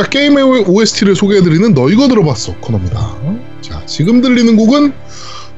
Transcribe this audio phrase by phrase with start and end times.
[0.00, 3.16] 자, 게임의 OST를 소개해드리는 너 이거 들어봤어 코너입니다.
[3.60, 4.94] 자, 지금 들리는 곡은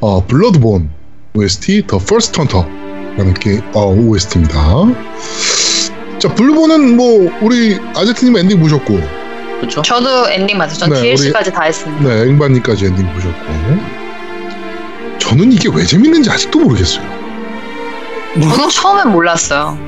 [0.01, 0.91] 어, 블러드본
[1.35, 4.59] OST The First Hunter라는 게 어, OST입니다.
[6.19, 9.01] 자, 블러드본은 뭐 우리 아제트님 엔딩 보셨고,
[9.61, 9.83] 그렇죠?
[9.83, 10.77] 저도 엔딩 봤어요.
[10.77, 12.09] 전 네, DLC까지 다 했습니다.
[12.09, 13.47] 네, 앵바님까지 엔딩 보셨고.
[15.21, 17.05] 저는 이게 왜 재밌는지 아직도 모르겠어요.
[18.43, 19.79] 저도 처음엔 몰랐어요.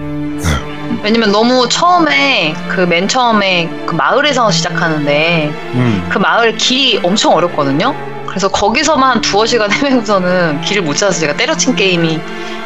[1.05, 6.07] 왜냐면 너무 처음에 그 맨 처음에 그 마을에서 시작하는데 음.
[6.11, 7.95] 그 마을 길이 엄청 어렵거든요.
[8.27, 12.19] 그래서 거기서만 한 두어 시간 헤매고서는 길을 못 찾아서 제가 때려친 게임이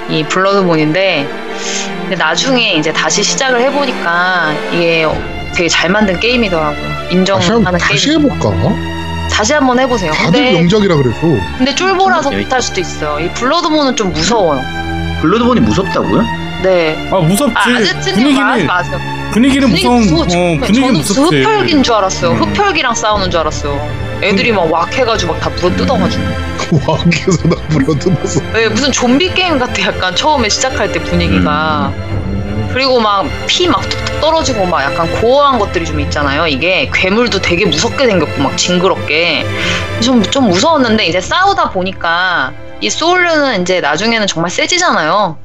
[0.08, 1.28] 이 블러드본인데
[2.02, 5.06] 근데 나중에 이제 다시 시작을 해보니까 이게
[5.54, 6.76] 되게 잘 만든 게임이더라고요.
[6.76, 8.20] 다시, 인정하는 한, 다시 게임.
[8.24, 8.50] 해볼까?
[9.30, 10.12] 다시 한번 해보세요.
[10.12, 11.20] 다들 근데 명작이라 그래서.
[11.58, 13.20] 근데 쫄보라서 못할 수도 있어요.
[13.20, 14.62] 이 블러드본은 좀 무서워요.
[15.20, 16.24] 블러드본이 무섭다고요?
[16.62, 17.08] 네.
[17.12, 17.54] 아 무섭지.
[17.56, 18.98] 아, 아제트님 분위기는 마세요.
[19.32, 20.00] 분위기는 분위기 무서운.
[20.02, 20.22] 무서워.
[20.22, 21.40] 어 정말 분위기 저는 무섭지.
[21.42, 22.30] 흡혈기인 줄 알았어요.
[22.32, 22.36] 음.
[22.42, 24.08] 흡혈기랑 싸우는 줄 알았어요.
[24.22, 26.24] 애들이 막 왁 해가지고 막 다 물어 뜯어가지고.
[26.86, 28.40] 왕께서 나 불어들어서.
[28.52, 29.80] 네, 무슨 좀비 게임 같아.
[29.82, 31.92] 약간 처음에 시작할 때 분위기가.
[32.72, 36.46] 그리고 막피막 툭툭 떨어지고 막 약간 고어한 것들이 좀 있잖아요.
[36.46, 39.46] 이게 괴물도 되게 무섭게 생겼고 막 징그럽게
[40.00, 45.38] 좀, 좀 무서웠는데 이제 싸우다 보니까 이 소울류는 이제 나중에는 정말 세지잖아요.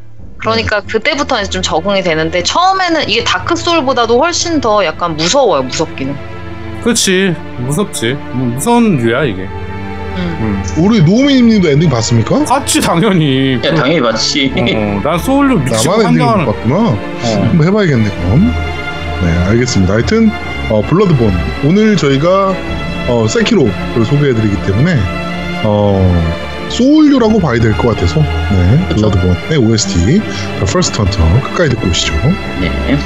[0.43, 5.63] 그러니까 그때부터 이제 좀 적응이 되는데 처음에는 이게 다크 소울보다도 훨씬 더 약간 무서워요.
[5.63, 6.15] 무섭기는.
[6.83, 7.33] 그렇지.
[7.59, 8.13] 무섭지.
[8.33, 9.43] 뭐 무서운 류야 이게.
[9.43, 10.63] 음.
[10.77, 10.83] 음.
[10.83, 12.43] 우리 노우미님도 엔딩 봤습니까?
[12.43, 13.55] 봤지 당연히.
[13.63, 14.53] 야, 당연히 맞지.
[14.75, 16.45] 어, 난 소울류 미치고 나만 엔딩 못 한다는.
[16.45, 16.75] 봤구나.
[16.75, 17.47] 어.
[17.47, 18.53] 한번 해봐야겠네 그럼.
[19.23, 19.93] 네 알겠습니다.
[19.93, 20.29] 하여튼
[20.69, 21.33] 어, 블러드본
[21.65, 22.53] 오늘 저희가
[23.07, 24.97] 어, 세키로를 소개해드리기 때문에
[25.63, 28.87] 어, 소울류라고 봐야 될 것 같아서 네.
[28.95, 30.21] 블러드본의 OST The
[30.63, 32.13] First Hunter 끝까지 듣고 오시죠.
[32.59, 32.97] 네.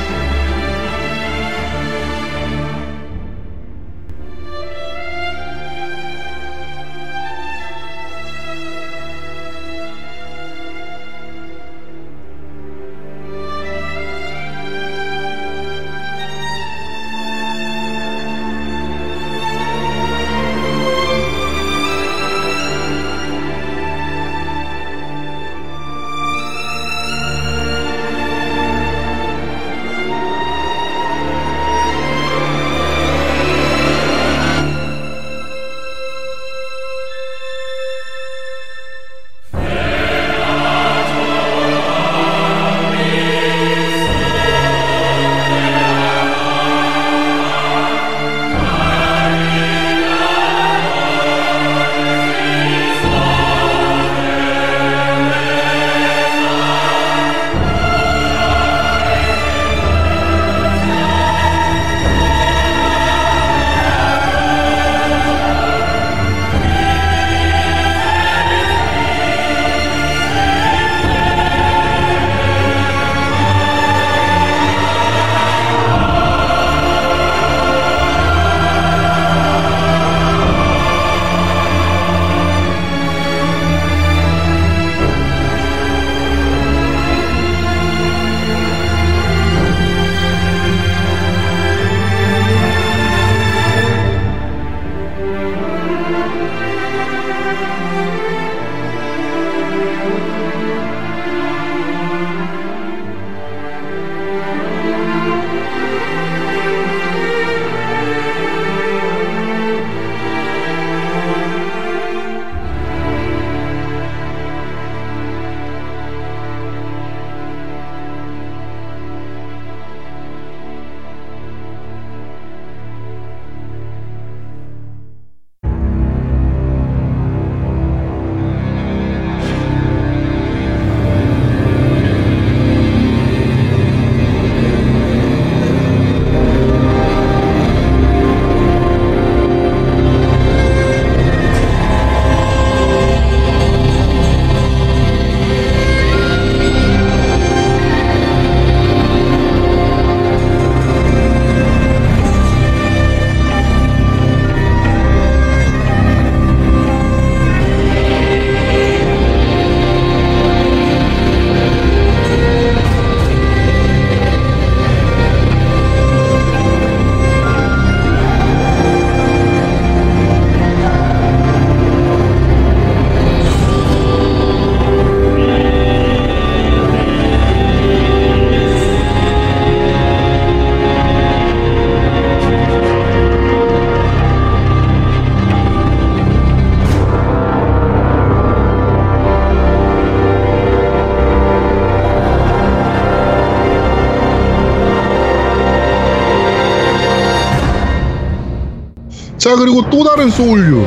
[199.57, 200.85] 그리고 또 다른 소울류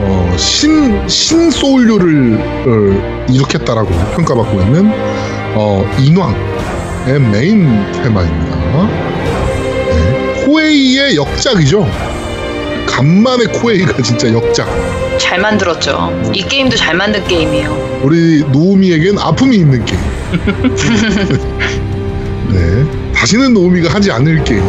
[0.00, 4.92] 어, 신, 신 소울류를 어, 이룩했다라고 평가받고 있는
[5.54, 8.56] 어, 인왕의 메인 테마입니다.
[9.88, 11.84] 네, 코에이의 역작이죠.
[12.86, 14.68] 간만에 코에이가 진짜 역작.
[15.18, 16.12] 잘 만들었죠.
[16.32, 18.00] 이 게임도 잘 만든 게임이에요.
[18.04, 20.00] 우리 노우미에겐 아픔이 있는 게임.
[22.50, 24.62] 네, 다시는 노우미가 하지 않을 게임.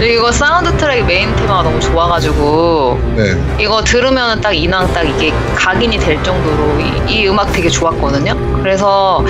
[0.00, 5.30] 그리고 이거 사운드 트랙 메인 테마가 너무 좋아가지고 네, 이거 들으면 딱 인왕 딱 이게
[5.54, 8.34] 각인이 될 정도로 이, 이 음악 되게 좋았거든요.
[8.62, 9.22] 그래서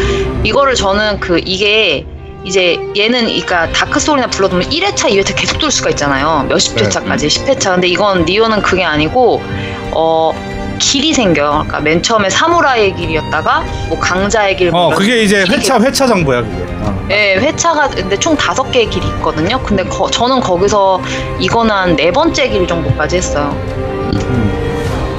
[0.45, 2.07] 이거를 저는 그 이게
[2.45, 6.47] 이제 얘는 그러니까 다크 소울이나 블러드본은 1회차, 2회차 계속 돌 수가 있잖아요.
[6.49, 6.85] 몇십 네.
[6.85, 7.73] 회차까지 10회차.
[7.73, 9.43] 근데 이건 니오는 그게 아니고
[9.91, 11.51] 어 길이 생겨.
[11.51, 14.71] 그러니까 맨 처음에 사무라이의 길이었다가 뭐 강자의 길.
[14.73, 16.65] 뭐어 그게 이제 회차 회차 정보야 그게.
[16.81, 17.07] 어.
[17.09, 19.61] 네, 회차가 근데 총 다섯 개의 길이 있거든요.
[19.63, 21.01] 근데 거- 저는 거기서
[21.39, 23.55] 이거는 한 네 번째 길 정도까지 했어요.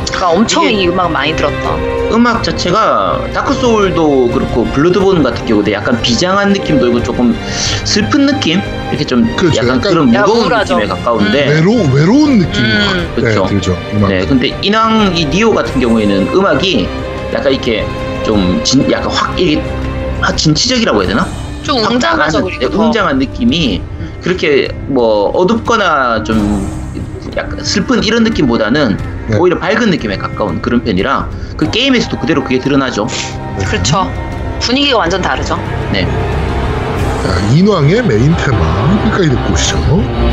[0.08, 2.01] 그러니까 엄청 이게- 이 음악 많이 들었다.
[2.12, 7.36] 음악 자체가 다크 소울도 그렇고 블러드본 같은 경우도 약간 비장한 느낌 돌고 조금
[7.86, 9.58] 슬픈 느낌 이렇게 좀 그렇죠.
[9.58, 10.76] 약간, 약간 그런 야, 무거운 우울하죠.
[10.76, 12.82] 느낌에 가까운데 외로 외로운 느낌이 음.
[12.88, 13.44] 확 그렇죠.
[13.44, 13.78] 네, 들죠.
[13.94, 14.10] 음악.
[14.10, 16.88] 네, 근데 인왕 이 니오 같은 경우에는 음악이
[17.34, 17.86] 약간 이렇게
[18.26, 19.62] 좀 진, 약간 확 이게
[20.20, 21.28] 확 진취적이라고 해야 되나?
[21.64, 22.78] 좀확 웅장하죠 네, 더.
[22.86, 23.82] 웅장한 느낌이
[24.22, 26.70] 그렇게 뭐 어둡거나 좀
[27.38, 28.98] 약간 슬픈 이런 느낌보다는
[29.32, 29.38] 네.
[29.38, 33.08] 오히려 밝은 느낌에 가까운 그런 편이라 그 게임에서도 그대로 그게 드러나죠.
[33.66, 34.12] 그렇죠.
[34.60, 35.58] 분위기가 완전 다르죠.
[35.92, 36.06] 네.
[37.24, 40.31] 자, 인왕의 메인 테마 끝까지 듣고 오시죠.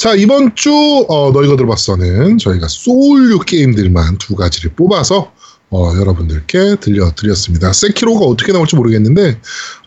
[0.00, 0.72] 자 이번 주
[1.10, 5.30] 어, 너희가 들어봤어는 저희가 소울류 게임들만 두 가지를 뽑아서
[5.68, 7.74] 어, 여러분들께 들려드렸습니다.
[7.74, 9.38] 세키로가 어떻게 나올지 모르겠는데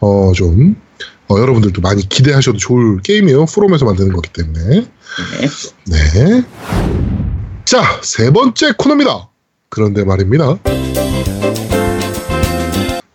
[0.01, 0.75] 어, 좀
[1.27, 3.47] 어, 여러분들도 많이 기대하셔도 좋을 게임이에요.
[3.47, 4.85] 프롬에서 만드는 거기 때문에
[5.87, 5.97] 네.
[6.13, 6.43] 네.
[7.65, 9.29] 자, 세 번째 코너입니다.
[9.69, 10.59] 그런데 말입니다.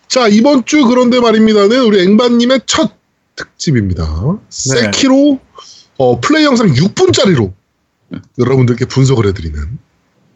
[0.09, 2.91] 자, 이번 주 그런데 말입니다는 우리 앵바님의 첫
[3.37, 4.05] 특집입니다.
[4.49, 5.39] 세키로
[5.99, 7.53] 어, 플레이 영상 6분짜리로
[8.39, 9.79] 여러분들께 분석을 해드리는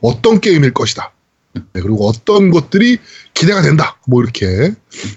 [0.02, 1.12] 어떤 게임일 것이다.
[1.54, 2.99] 네, 그리고 어떤 것들이
[3.35, 3.97] 기대가 된다.
[4.07, 4.75] 뭐 이렇게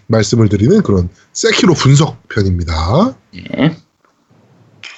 [0.07, 3.15] 말씀을 드리는 그런 세키로 분석편입니다.
[3.31, 3.75] 네.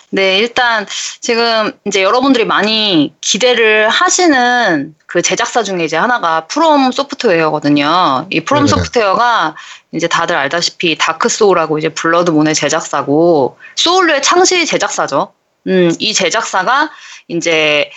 [0.09, 0.85] 네, 일단
[1.19, 8.27] 지금 이제 여러분들이 많이 기대를 하시는 그 제작사 중에 이제 하나가 프롬 소프트웨어거든요.
[8.29, 8.69] 이 프롬 네네.
[8.69, 9.55] 소프트웨어가
[9.93, 15.33] 이제 다들 알다시피 다크 소울하고 이제 블러드본의 제작사고 소울의 창시 제작사죠.
[15.67, 16.89] 음, 이 제작사가
[17.27, 17.89] 이제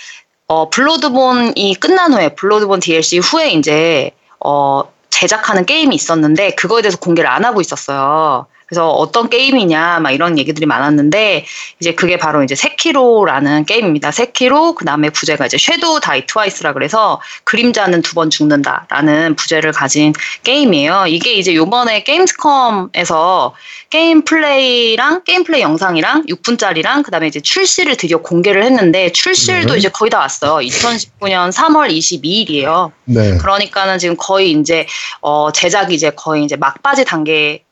[0.46, 4.10] 어 블러드본이 끝난 후에 블러드본 DLC 후에 이제
[4.44, 8.46] 어 제작하는 게임이 있었는데 그거에 대해서 공개를 안 하고 있었어요.
[8.70, 11.44] 그래서 어떤 게임이냐 막 이런 얘기들이 많았는데
[11.80, 14.12] 이제 그게 바로 이제 세키로라는 게임입니다.
[14.12, 20.12] 세키로 그다음에 부제가 이제 Shadow Die Twice라 그래서 그림자는 두 번 죽는다라는 부제를 가진
[20.42, 21.06] 게임이에요.
[21.08, 23.54] 이게 이제 요번에 게임스컴에서
[23.88, 29.78] 게임 플레이랑 게임 플레이 영상이랑 6분짜리랑 그다음에 이제 출시를 드디어 공개를 했는데 출시일도 네.
[29.78, 30.66] 이제 거의 다 왔어요.
[30.66, 32.92] 2019년 3월 22일이에요.
[33.04, 33.36] 네.
[33.38, 34.86] 그러니까는 지금 거의 이제
[35.20, 37.62] 어 제작이 이제 거의 이제 막바지 단계에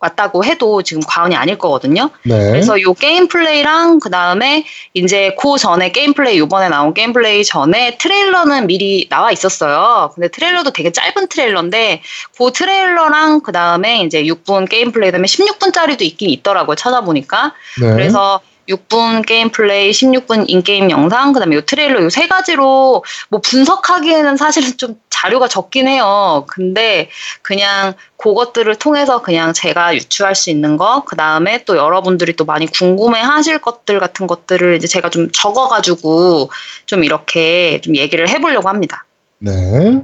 [0.00, 2.10] 왔다고 해도 지금 과언이 아닐 거거든요.
[2.24, 2.50] 네.
[2.50, 4.64] 그래서 요 게임 플레이랑 그 다음에
[4.94, 10.12] 이제 그 전에 게임 플레이 요번에 나온 게임 플레이 전에 트레일러는 미리 나와 있었어요.
[10.14, 12.02] 근데 트레일러도 되게 짧은 트레일러인데
[12.36, 16.76] 그 트레일러랑 그 다음에 이제 6분 게임 플레이 그다음에 16분짜리도 있긴 있더라고요.
[16.76, 17.52] 찾아보니까.
[17.80, 17.92] 네.
[17.92, 23.40] 그래서 6분 게임 플레이, 16분 in-game 영상, 그 다음에 요 트레일러 요 세 가지로 뭐
[23.40, 26.44] 분석하기에는 사실은 좀 자료가 적긴 해요.
[26.48, 27.08] 근데
[27.42, 32.66] 그냥 그것들을 통해서 그냥 제가 유추할 수 있는 거, 그 다음에 또 여러분들이 또 많이
[32.66, 36.50] 궁금해 하실 것들 같은 것들을 이제 제가 좀 적어가지고
[36.86, 39.04] 좀 이렇게 좀 얘기를 해보려고 합니다.
[39.38, 40.02] 네.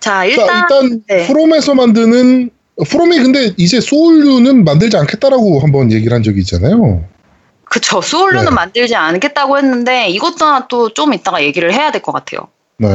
[0.00, 0.46] 자, 자, 일단.
[0.46, 1.26] 일단 네.
[1.26, 2.50] 프롬에서 만드는
[2.84, 7.04] 프롬이 근데 이제 소울류는 만들지 않겠다라고 한번 얘기를 한 적이 있잖아요.
[7.64, 8.00] 그쵸.
[8.00, 8.50] 소울류는 네.
[8.50, 12.48] 만들지 않겠다고 했는데 이것도 하나 또 좀 이따가 얘기를 해야 될 것 같아요.
[12.78, 12.88] 네.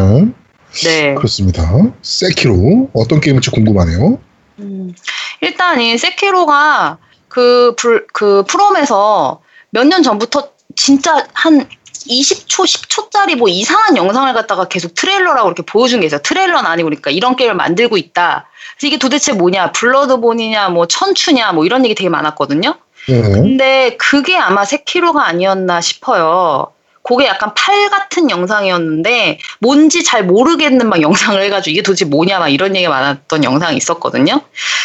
[0.83, 1.13] 네.
[1.15, 1.69] 그렇습니다.
[2.01, 4.17] 세키로 어떤 게임일지 궁금하네요.
[4.59, 4.93] 음,
[5.41, 6.97] 일단 이 세키로가
[7.27, 11.67] 그, 불, 그 프롬에서 몇 년 전부터 진짜 한
[12.07, 16.21] 20초, 10초짜리 뭐 이상한 영상을 갖다가 계속 트레일러라고 이렇게 보여준 게 있어요.
[16.21, 18.47] 트레일러는 아니고 그러니까 이런 게임을 만들고 있다.
[18.75, 22.75] 그래서 이게 도대체 뭐냐, 블러드본이냐, 뭐 천주냐, 뭐 이런 얘기 되게 많았거든요.
[23.07, 23.21] 네.
[23.21, 26.72] 근데 그게 아마 세키로가 아니었나 싶어요.
[27.03, 32.47] 그게 약간 팔 같은 영상이었는데 뭔지 잘 모르겠는 막 영상을 해가지고 이게 도대체 뭐냐 막
[32.47, 34.41] 이런 얘기가 많았던 영상이 있었거든요.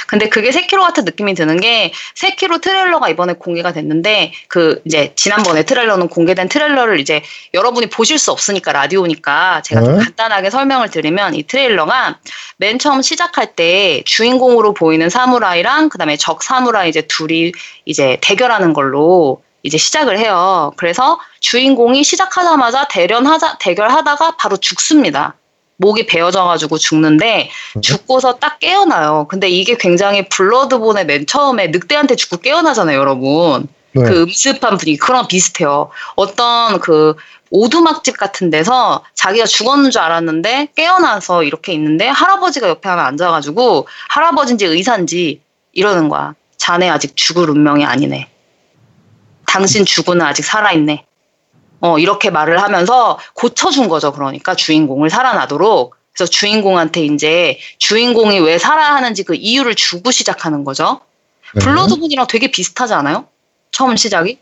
[0.09, 5.65] 근데 그게 세키로 같은 느낌이 드는 게 세키로 트레일러가 이번에 공개가 됐는데 그 이제 지난번에
[5.65, 7.23] 트레일러는 공개된 트레일러를 이제
[7.55, 10.05] 여러분이 보실 수 없으니까 라디오니까 제가 좀 네.
[10.05, 12.19] 간단하게 설명을 드리면 이 트레일러가
[12.57, 17.53] 맨 처음 시작할 때 주인공으로 보이는 사무라이랑 그다음에 적 사무라이 이제 둘이
[17.85, 20.73] 이제 대결하는 걸로 이제 시작을 해요.
[20.77, 25.35] 그래서 주인공이 시작하자마자 대련하자 대결하다가 바로 죽습니다.
[25.79, 27.51] 목이 베어져가지고 죽는데
[27.83, 29.27] 죽고서 딱 깨어나요.
[29.29, 33.69] 근데 이게 굉장히 블러드본의 맨 처음에 늑대한테 죽고 깨어나잖아요, 여러분.
[33.93, 34.03] 네.
[34.05, 35.91] 그 음습한 분위기 그런 비슷해요.
[36.17, 37.15] 어떤 그
[37.51, 44.67] 오두막집 같은 데서 자기가 죽었는 줄 알았는데 깨어나서 이렇게 있는데 할아버지가 옆에 하나 앉아가지고 할아버지인지
[44.67, 45.41] 의사인지
[45.73, 46.35] 이러는 거야.
[46.59, 48.29] 자네 아직 죽을 운명이 아니네.
[49.49, 51.05] 당신 죽으는 아직 살아있네.
[51.81, 54.13] 어, 이렇게 말을 하면서 고쳐준 거죠.
[54.13, 55.97] 그러니까 주인공을 살아나도록.
[56.13, 61.01] 그래서 주인공한테 이제 주인공이 왜 살아야 하는지 그 이유를 주고 시작하는 거죠.
[61.55, 61.65] 네.
[61.65, 63.27] 블러드본이랑 되게 비슷하지 않아요?
[63.71, 64.39] 처음 시작이?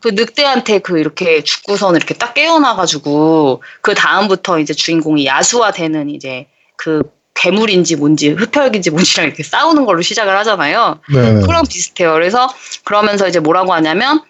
[0.00, 6.46] 그 늑대한테 그 이렇게 죽고선 이렇게 딱 깨어나가지고 그 다음부터 이제 주인공이 야수화 되는 이제
[6.76, 7.02] 그
[7.44, 11.00] 괴물인지 뭔지 흡혈귀인지 뭔지랑 이렇게 싸우는 걸로 시작을 하잖아요.
[11.12, 11.42] 네.
[11.42, 12.14] 그랑 비슷해요.
[12.14, 12.48] 그래서
[12.84, 14.22] 그러면서 이제 뭐라고 하냐면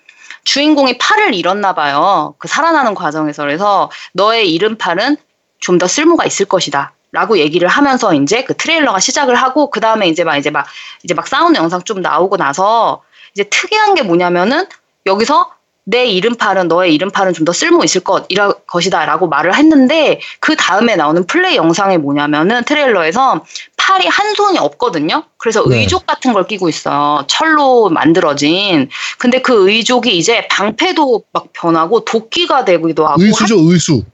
[0.42, 2.34] 주인공이 팔을 잃었나 봐요.
[2.38, 5.16] 그 살아나는 과정에서 그래서 너의 잃은 팔은
[5.60, 6.92] 좀 더 쓸모가 있을 것이다.
[7.12, 10.66] 라고 얘기를 하면서 이제 그 트레일러가 시작을 하고 그 다음에 이제 막 이제 막
[11.04, 13.02] 이제 막 싸우는 영상 좀 나오고 나서
[13.32, 14.66] 이제 특이한 게 뭐냐면은
[15.06, 15.53] 여기서
[15.86, 20.56] 내 이름팔은 너의 이름팔은 좀 더 쓸모 있을 것 이라 것이다 라고 말을 했는데 그
[20.56, 23.44] 다음에 나오는 플레이 영상이 뭐냐면은 트레일러에서
[23.76, 25.24] 팔이 한 손이 없거든요.
[25.36, 25.80] 그래서 네.
[25.80, 27.24] 의족 같은 걸 끼고 있어요.
[27.26, 28.88] 철로 만들어진.
[29.18, 34.04] 근데 그 의족이 이제 방패도 막 변하고 도끼가 되기도 하고 의수죠, 의수.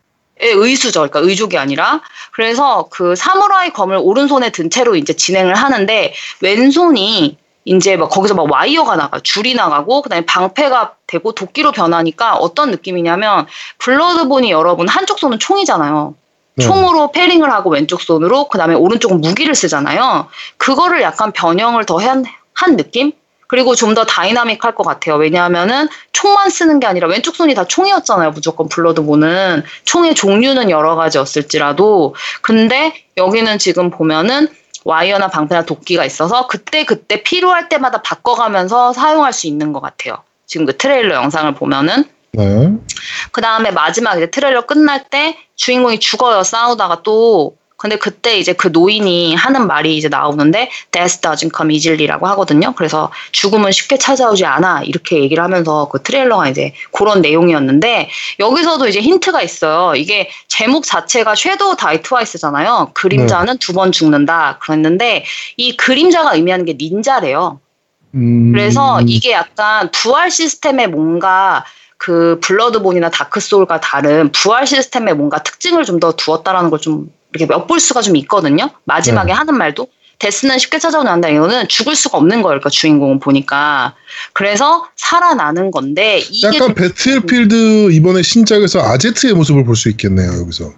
[0.42, 1.00] 예, 의수죠.
[1.00, 2.00] 그러니까 의족이 아니라.
[2.32, 7.36] 그래서 그 사무라이 검을 오른손에 든 채로 이제 진행을 하는데 왼손이
[7.70, 13.46] 이제 막 거기서 막 와이어가 나가, 줄이 나가고 그다음에 방패가 되고 도끼로 변하니까 어떤 느낌이냐면
[13.78, 16.14] 블러드본이 여러분 한쪽 손은 총이잖아요.
[16.56, 16.64] 네.
[16.64, 20.26] 총으로 parrying을 하고 왼쪽 손으로 그다음에 오른쪽은 무기를 쓰잖아요.
[20.56, 22.24] 그거를 약간 변형을 더한
[22.54, 23.12] 한 느낌?
[23.46, 25.16] 그리고 좀 더 다이나믹할 것 같아요.
[25.16, 28.32] 왜냐하면은 총만 쓰는 게 아니라 왼쪽 손이 다 총이었잖아요.
[28.32, 34.48] 무조건 블러드본은 총의 종류는 여러 가지였을지라도 근데 여기는 지금 보면은
[34.84, 40.22] 와이어나 방패나 도끼가 있어서 그때 그때 필요할 때마다 바꿔가면서 사용할 수 있는 것 같아요.
[40.46, 42.72] 지금 그 트레일러 영상을 보면은 네.
[43.32, 48.68] 그 다음에 마지막 이제 트레일러 끝날 때 주인공이 죽어요 싸우다가 또 근데 그때 이제 그
[48.68, 52.74] 노인이 하는 말이 이제 나오는데 Death doesn't come easily라고 하거든요.
[52.74, 59.00] 그래서 죽음은 쉽게 찾아오지 않아 이렇게 얘기를 하면서 그 트레일러가 이제 그런 내용이었는데 여기서도 이제
[59.00, 59.94] 힌트가 있어요.
[59.96, 62.90] 이게 제목 자체가 섀도우 다이 트와이스잖아요.
[62.92, 65.24] 그림자는 두번 죽는다 그랬는데
[65.56, 67.60] 이 그림자가 의미하는 게 닌자래요.
[68.14, 71.64] 음, 그래서 이게 약간 부활 시스템에 뭔가
[71.96, 78.02] 그 블러드본이나 다크소울과 다른 부활 시스템에 뭔가 특징을 좀 더 두었다라는 걸좀 이렇게 엿볼 수가
[78.02, 78.70] 좀 있거든요.
[78.84, 79.32] 마지막에 네.
[79.32, 81.28] 하는 말도 데스는 쉽게 찾아오지 않는다.
[81.28, 82.60] 이거는 죽을 수가 없는 거예요.
[82.60, 83.94] 그러니까 주인공은 보니까.
[84.34, 90.72] 그래서 살아나는 건데 이게 약간 좀- 배틀필드 이번에 신작에서 아제트의 모습을 볼 수 있겠네요, 여기서.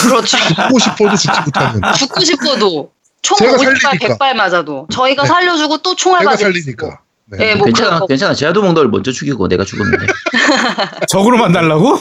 [0.00, 0.36] 그렇죠.
[0.38, 1.80] 죽고 싶어도 죽지 못하는.
[1.98, 2.90] 죽고 싶어도
[3.20, 4.16] 총 제가 50발, 살리니까.
[4.16, 5.28] 100발 맞아도 저희가 네.
[5.28, 7.00] 살려주고 또 총알 맞을 살리니까.
[7.30, 7.50] 네.
[7.50, 8.00] 예, 뭐 괜찮아.
[8.06, 8.32] 괜찮아.
[8.34, 10.06] 제아도몽도를 먼저 죽이고 내가 죽으면 돼.
[11.08, 11.98] 적으로 만 달라고?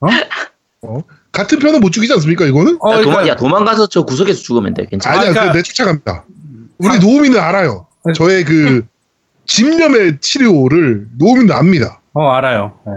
[1.38, 2.78] 같은 편은 못 죽이지 않습니까, 이거는?
[2.80, 4.86] 어, 야, 도망, 그러니까 야, 도망가서 저 구석에서 죽으면 돼.
[4.86, 5.16] 괜찮아.
[5.16, 6.24] 아니야, 아, 그러니까- 그내 쫓아갑니다.
[6.78, 7.86] 우리 노우미는 알아요.
[8.04, 8.12] 네.
[8.12, 8.84] 저의 그
[9.46, 12.00] 집념의 치료를 노우미는 압니다.
[12.12, 12.76] 어 알아요.
[12.88, 12.92] 예.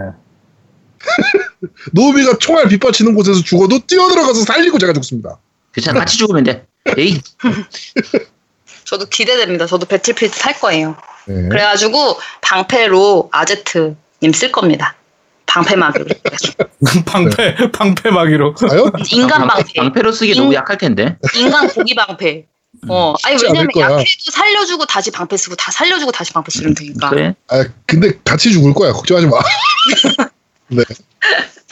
[1.92, 5.38] 노우미가 총알 빗발치는 곳에서 죽어도 뛰어들어가서 살리고 제가 죽습니다.
[5.72, 6.00] 괜찮아.
[6.00, 6.66] 같이 죽으면 돼.
[6.98, 7.20] 에이,
[8.84, 9.66] 저도 기대됩니다.
[9.66, 10.96] 저도 배틀필드 할 거예요.
[11.26, 11.48] 네.
[11.48, 14.96] 그래가지고 방패로 아제트님 쓸 겁니다.
[15.54, 16.06] 방패 막으로.
[17.04, 18.54] 방패 방패막이로.
[18.54, 18.90] 과연?
[19.10, 19.72] 인간 방패.
[19.76, 21.16] 방패로 쓰기 인- 너무 약할 텐데.
[21.36, 22.46] 인간 고기 방패.
[22.88, 23.68] 어, 아니 왜냐면.
[23.76, 27.10] 약해도 살려주고 다시 방패 쓰고 다 살려주고 다시 방패 쓰면 되니까.
[27.10, 27.34] 그래?
[27.48, 28.92] 아, 근데 같이 죽을 거야.
[28.92, 29.38] 걱정하지 마.
[30.68, 30.84] 네.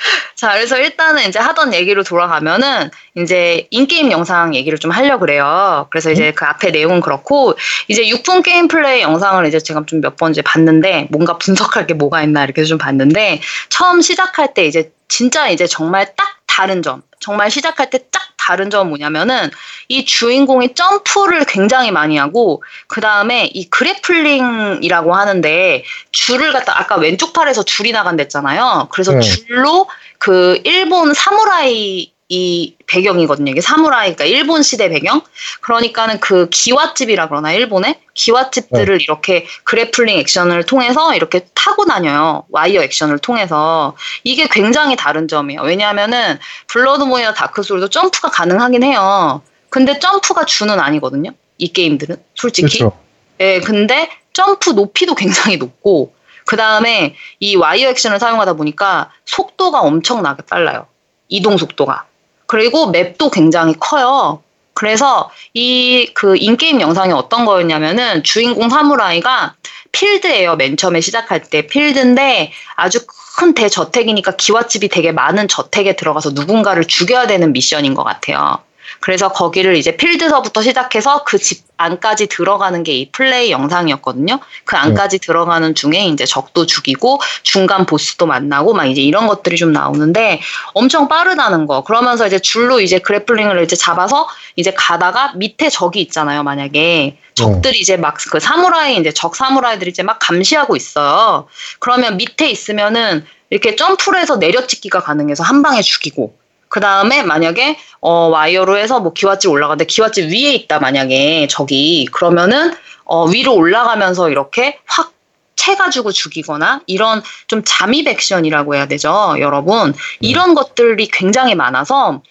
[0.34, 5.86] 자, 그래서 일단은 이제 하던 얘기로 돌아가면은 이제 인게임 영상 얘기를 좀 하려고 그래요.
[5.90, 7.54] 그래서 이제 그 앞에 내용은 그렇고
[7.88, 11.94] 이제 6분 게임 플레이 영상을 이제 제가 좀 몇 번 이제 봤는데 뭔가 분석할 게
[11.94, 17.02] 뭐가 있나 이렇게 좀 봤는데 처음 시작할 때 이제 진짜 이제 정말 딱 다른 점.
[17.20, 19.48] 정말 시작할 때 딱 다른 점은 뭐냐면은
[19.86, 27.32] 이 주인공이 점프를 굉장히 많이 하고 그 다음에 이 그래플링이라고 하는데 줄을 갖다 아까 왼쪽
[27.32, 28.88] 팔에서 줄이 나간댔잖아요.
[28.90, 29.20] 그래서 네.
[29.20, 29.86] 줄로
[30.18, 33.50] 그 일본 사무라이 이 배경이거든요.
[33.50, 35.20] 이게 사무라이, 그러니까 일본 시대 배경.
[35.62, 42.44] 그러니까는 그 기와집이라 그러나 일본의 기와집들을 이렇게 그래플링 액션을 통해서 이렇게 타고 다녀요.
[42.50, 45.62] 와이어 액션을 통해서 이게 굉장히 다른 점이에요.
[45.62, 46.38] 왜냐하면은
[46.68, 49.42] 블러드본이나 다크소울도 점프가 가능하긴 해요.
[49.68, 51.32] 근데 점프가 주는 아니거든요.
[51.58, 52.78] 이 게임들은 솔직히.
[52.78, 52.96] 그렇죠.
[53.40, 56.14] 예, 근데 점프 높이도 굉장히 높고,
[56.46, 60.86] 그 다음에 이 와이어 액션을 사용하다 보니까 속도가 엄청나게 빨라요.
[61.28, 62.09] 이동 속도가.
[62.50, 64.42] 그리고 map도 굉장히 커요.
[64.74, 69.54] 그래서 이 그 in-game 영상이 어떤 거였냐면은 주인공 사무라이가
[69.92, 70.56] 필드예요.
[70.56, 73.06] 맨 처음에 시작할 때 필드인데 아주
[73.38, 78.58] 큰 대저택이니까 기와집이 되게 많은 저택에 들어가서 누군가를 죽여야 되는 미션인 것 같아요.
[79.00, 84.38] 그래서 거기를 이제 필드서부터 시작해서 그 집 안까지 들어가는 게 이 플레이 영상이었거든요.
[84.66, 89.72] 그 안까지 들어가는 중에 이제 적도 죽이고 중간 보스도 만나고 막 이제 이런 것들이 좀
[89.72, 90.40] 나오는데
[90.74, 91.82] 엄청 빠르다는 거.
[91.82, 96.42] 그러면서 이제 줄로 이제 그래플링을 이제 잡아서 이제 가다가 밑에 적이 있잖아요.
[96.42, 101.46] 만약에 적들이 이제 막 그 사무라이 이제 적 사무라이들이 이제 막 감시하고 있어요.
[101.78, 106.36] 그러면 밑에 있으면은 이렇게 점프를 해서 내려찍기가 가능해서 한 방에 죽이고
[106.70, 112.72] 그 다음에 만약에 어 와이어로 해서 뭐 기와집 올라가는데 기와집 위에 있다 만약에 적이 그러면은
[113.04, 115.12] 어 위로 올라가면서 이렇게 확
[115.56, 119.92] 채가지고 죽이거나 이런 좀 잠입 액션이라고 해야 되죠 여러분.
[120.20, 122.22] 이런 것들이 굉장히 많아서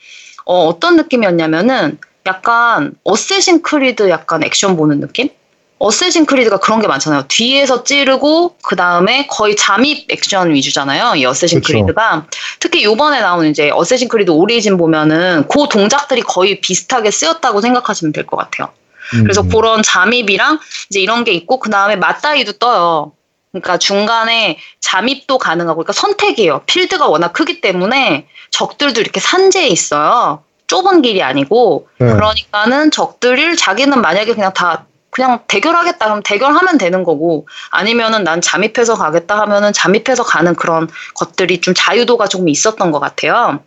[0.45, 5.29] 어 어떤 느낌이었냐면은 약간 어쌔신 크리드 약간 액션 보는 느낌?
[5.79, 7.23] 어쌔신 크리드가 그런 게 많잖아요.
[7.29, 11.15] 뒤에서 찌르고 그 다음에 거의 잠입 액션 위주잖아요.
[11.15, 11.73] 이 어쌔신 그쵸.
[11.73, 12.25] 크리드가
[12.59, 18.25] 특히 요번에 나온 이제 어쌔신 크리드 오리진 보면은 그 동작들이 거의 비슷하게 쓰였다고 생각하시면 될
[18.25, 18.69] 것 같아요.
[19.11, 19.49] 그래서 음.
[19.49, 23.13] 그런 잠입이랑 이제 이런 게 있고 그 다음에 맞다이도 떠요.
[23.51, 26.61] 그러니까 중간에 잠입도 가능하고 그러니까 선택이에요.
[26.67, 30.43] 필드가 워낙 크기 때문에 적들도 이렇게 산재에 있어요.
[30.67, 32.13] 좁은 길이 아니고 네.
[32.13, 38.95] 그러니까는 적들을 자기는 만약에 그냥 다 그냥 대결하겠다 그럼 대결하면 되는 거고 아니면은 난 잠입해서
[38.95, 43.61] 가겠다 하면은 잠입해서 가는 그런 것들이 좀 자유도가 조금 있었던 것 같아요.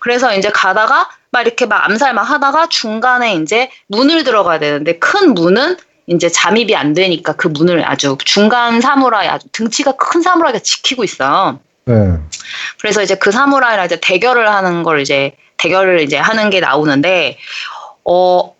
[0.00, 5.34] 그래서 이제 가다가 막 이렇게 막 암살 막 하다가 중간에 이제 문을 들어가야 되는데 큰
[5.34, 11.04] 문은 이제 잠입이 안 되니까 그 문을 아주 중간 사무라이 아주 등치가 큰 사무라이가 지키고
[11.04, 11.60] 있어요.
[11.84, 11.94] 네.
[12.80, 17.38] 그래서 이제 그 사무라이랑 이제 대결을 하는 걸 이제 대결을 이제 하는 게 나오는데
[18.04, 18.55] 어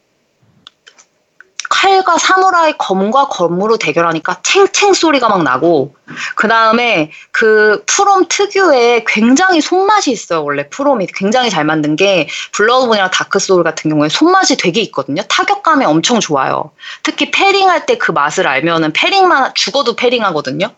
[1.76, 5.94] 칼과 사무라이 검과 검으로 대결하니까 탱탱 소리가 막 나고
[6.34, 11.06] 그 다음에 그 프롬 특유의 굉장히 손맛이 있어요 원래 프롬이.
[11.14, 15.22] 굉장히 잘 만든 게 블러드본이랑 다크 소울 같은 경우에 손맛이 되게 있거든요.
[15.28, 16.70] 타격감이 엄청 좋아요.
[17.02, 20.70] 특히 parrying할 때 그 맛을 알면은 parrying만 죽어도 parrying하거든요.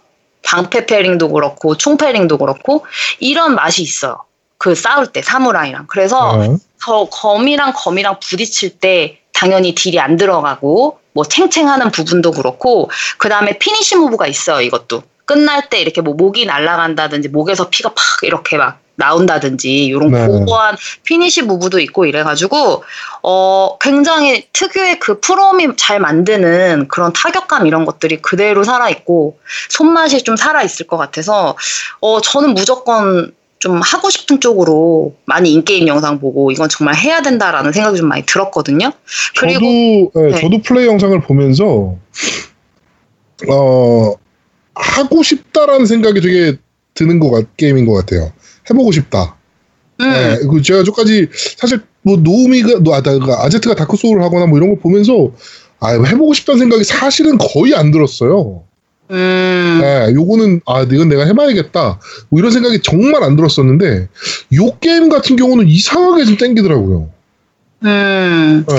[0.44, 2.86] 방패 parrying도 그렇고 총 parrying도 그렇고
[3.18, 4.22] 이런 맛이 있어요.
[4.56, 5.86] 그 싸울 때 사무라이랑.
[5.88, 6.56] 그래서 네.
[6.80, 13.56] 저 검이랑 검이랑 부딪힐 때 당연히 deal이 안 들어가고 뭐 챙챙하는 부분도 그렇고 그 다음에
[13.58, 18.80] finish move가 있어요 이것도 끝날 때 이렇게 뭐 목이 날아간다든지 목에서 피가 팍 이렇게 막
[18.96, 20.26] 나온다든지 이런 네.
[20.26, 22.82] gore한 finish move도 있고 이래가지고
[23.22, 30.24] 어 굉장히 특유의 그 프롬이 잘 만드는 그런 타격감 이런 것들이 그대로 살아 있고 손맛이
[30.24, 31.56] 좀 살아 있을 것 같아서
[32.00, 37.72] 어 저는 무조건 좀 하고 싶은 쪽으로 많이 in-game 영상 보고 이건 정말 해야 된다라는
[37.72, 38.92] 생각이 좀 많이 들었거든요.
[39.38, 40.40] 그리고 저도 예, 네.
[40.40, 41.96] 저도 플레이 영상을 보면서
[43.50, 44.14] 어
[44.74, 46.56] 하고 싶다라는 생각이 되게
[46.94, 48.32] 드는 것 같, 게임인 것 같아요.
[48.70, 49.36] 해보고 싶다.
[50.00, 54.22] 음, 예, 그 제가 저까지 사실 뭐 노우미가 노 아, 나- 그 아제트가 다크 소울을
[54.22, 55.32] 하거나 뭐 이런 걸 보면서
[55.80, 58.62] 아 해보고 싶다는 생각이 사실은 거의 안 들었어요.
[59.10, 61.98] 음, 예, 요거는 아 이건 내가 해봐야겠다.
[62.28, 64.08] 뭐 이런 생각이 정말 안 들었었는데
[64.54, 67.08] 요 게임 같은 경우는 이상하게 좀 땡기더라고요.
[67.84, 68.66] 음.
[68.70, 68.74] 예.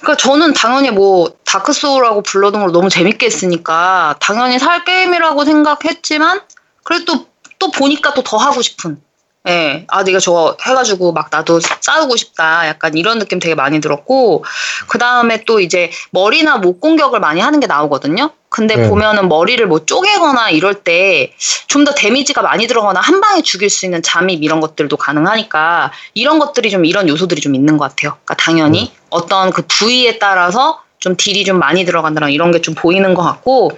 [0.00, 6.40] 그러니까 저는 당연히 뭐 Dark Soul하고 Blood를 너무 재밌게 했으니까 당연히 살 게임이라고 생각했지만
[6.84, 7.26] 그래도
[7.58, 8.98] 또 보니까 또 더 하고 싶은.
[9.46, 12.66] 예, 아 내가 저거 해가지고 막 나도 싸우고 싶다.
[12.66, 14.42] 약간 이런 느낌 되게 많이 들었고
[14.88, 18.30] 그 다음에 또 이제 머리나 목 공격을 많이 하는 게 나오거든요.
[18.54, 18.88] 근데 네.
[18.88, 21.34] 보면은 머리를 뭐 쪼개거나 이럴 때
[21.66, 26.38] 좀 더 데미지가 많이 들어가나 한 방에 죽일 수 있는 잠입 이런 것들도 가능하니까 이런
[26.38, 28.12] 것들이 좀 이런 요소들이 좀 있는 것 같아요.
[28.24, 33.12] 그러니까 당연히 어떤 그 부위에 따라서 좀 딜이 좀 많이 들어간다는 이런 게 좀 보이는
[33.14, 33.72] 것 같고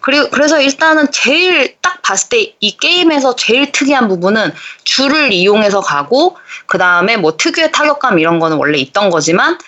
[0.00, 4.52] 그리고 그래서 일단은 제일 딱 봤을 때 이 게임에서 제일 특이한 부분은
[4.84, 9.58] 줄을 이용해서 가고 그 다음에 뭐 특유의 타격감 이런 거는 원래 있던 거지만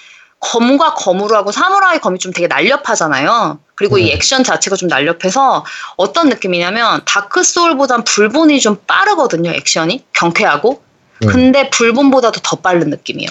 [0.45, 3.59] 검과 검으로 하고 사무라이 검이 좀 되게 날렵하잖아요.
[3.75, 4.13] 그리고 이 네.
[4.13, 5.65] 액션 자체가 좀 날렵해서
[5.97, 9.51] 어떤 느낌이냐면 Dark Soul보단 불본이 좀 빠르거든요.
[9.51, 10.83] 액션이 경쾌하고.
[11.21, 11.29] 네.
[11.29, 13.31] 근데 불본보다도 더 빠른 느낌이에요.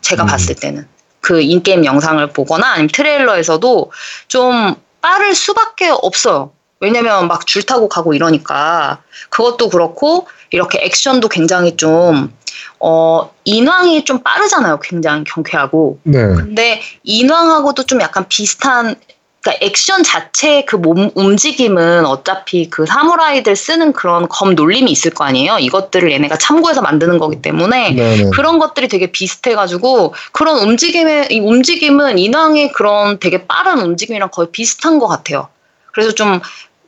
[0.00, 0.26] 제가 음.
[0.26, 0.88] 봤을 때는
[1.20, 3.92] 그 in-game 영상을 보거나 아니면 트레일러에서도
[4.28, 6.52] 좀 빠를 수밖에 없어요.
[6.80, 12.32] 왜냐면 막 줄 타고 가고 이러니까 그것도 그렇고 이렇게 액션도 굉장히 좀
[12.80, 14.80] 어, 인왕이 좀 빠르잖아요.
[14.80, 15.98] 굉장히 경쾌하고.
[16.04, 16.18] 네.
[16.18, 18.96] 근데 인왕하고도 좀 약간 비슷한
[19.44, 25.24] 그러니까 액션 자체의 그 몸 움직임은 어차피 그 사무라이들 쓰는 그런 검 놀림이 있을 거
[25.24, 25.58] 아니에요.
[25.58, 28.30] 이것들을 얘네가 참고해서 만드는 거기 때문에 네, 네.
[28.30, 34.98] 그런 것들이 되게 비슷해가지고 그런 움직임의 이 움직임은 인왕의 그런 되게 빠른 움직임이랑 거의 비슷한
[34.98, 35.48] 것 같아요.
[35.92, 36.40] 그래서 좀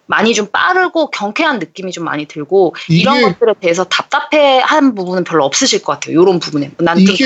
[0.06, 5.82] 많이 좀 빠르고 경쾌한 느낌이 좀 많이 들고 이런 것들에 대해서 답답해한 부분은 별로 없으실
[5.82, 6.20] 것 같아요.
[6.22, 7.16] 이런 부분에 난 좀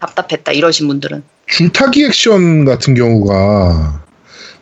[0.00, 1.22] 답답했다 이러신 분들은.
[1.46, 4.02] 줄타기 액션 같은 경우가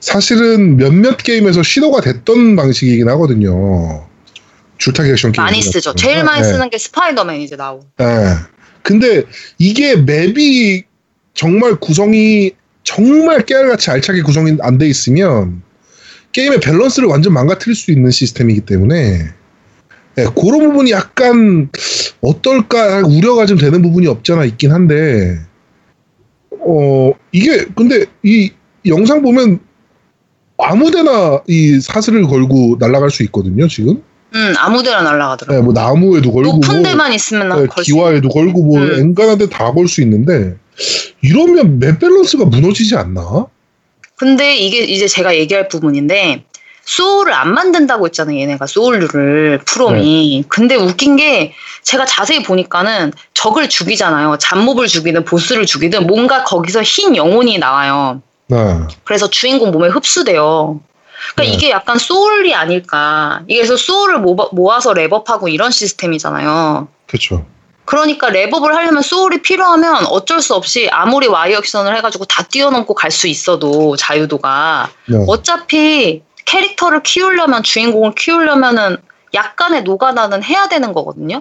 [0.01, 4.07] 사실은 몇몇 게임에서 시도가 됐던 방식이긴 하거든요.
[4.79, 5.45] 줄타기 액션 게임.
[5.45, 5.95] 많이 쓰죠.
[5.95, 7.87] 제일 많이 쓰는 게 스파이더맨 이제 나오고.
[7.99, 8.05] 네.
[8.83, 9.23] 근데
[9.59, 10.83] 이게 맵이
[11.35, 12.51] 정말 구성이
[12.83, 15.63] 정말 깨알같이 알차게 구성이 안 돼 있으면
[16.33, 19.19] 게임의 밸런스를 완전 망가뜨릴 수 있는 시스템이기 때문에
[20.15, 21.71] 네, 그런 부분이 약간
[22.21, 25.39] 어떨까 우려가 좀 되는 부분이 없잖아 있긴 한데
[26.61, 28.51] 어 이게 근데 이
[28.87, 29.61] 영상 보면
[30.59, 34.03] 아무데나 이 사슬을 걸고 날아갈 수 있거든요 지금
[34.35, 35.59] 음 아무데나 날아가더라고.
[35.59, 38.95] 네, 뭐 나무에도 걸고 높은 뭐 데만 있으면 네, 기와에도 걸고 뭐 음.
[38.99, 40.57] 엔간한 데다 걸 수 있는데
[41.23, 43.47] 이러면 맵 밸런스가 무너지지 않나?
[44.17, 46.45] 근데 이게 이제 제가 얘기할 부분인데
[46.85, 48.39] 소울을 안 만든다고 했잖아요.
[48.41, 50.43] 얘네가 소울류를 프롬이.
[50.43, 50.49] 네.
[50.49, 54.39] 근데 웃긴 게 제가 자세히 보니까는 적을 죽이잖아요.
[54.39, 58.21] 잡몹을 죽이든 보스를 죽이든 뭔가 거기서 흰 영혼이 나와요.
[58.49, 58.57] 네.
[59.05, 60.81] 그래서 주인공 몸에 흡수돼요.
[61.35, 61.57] 그러니까 네.
[61.57, 63.43] 이게 약간 소울이 아닐까.
[63.47, 66.89] 이게 그래서 소울을 모아- 모아서 랩업하고 이런 시스템이잖아요.
[67.07, 67.47] 그렇죠.
[67.85, 73.11] 그러니까 랩업을 하려면 소울이 필요하면 어쩔 수 없이 아무리 와이어 액션을 해가지고 다 뛰어넘고 갈
[73.11, 75.25] 수 있어도 자유도가 네.
[75.29, 78.97] 어차피 캐릭터를 키우려면 주인공을 키우려면은
[79.35, 81.41] 약간의 노가다는 해야 되는 거거든요.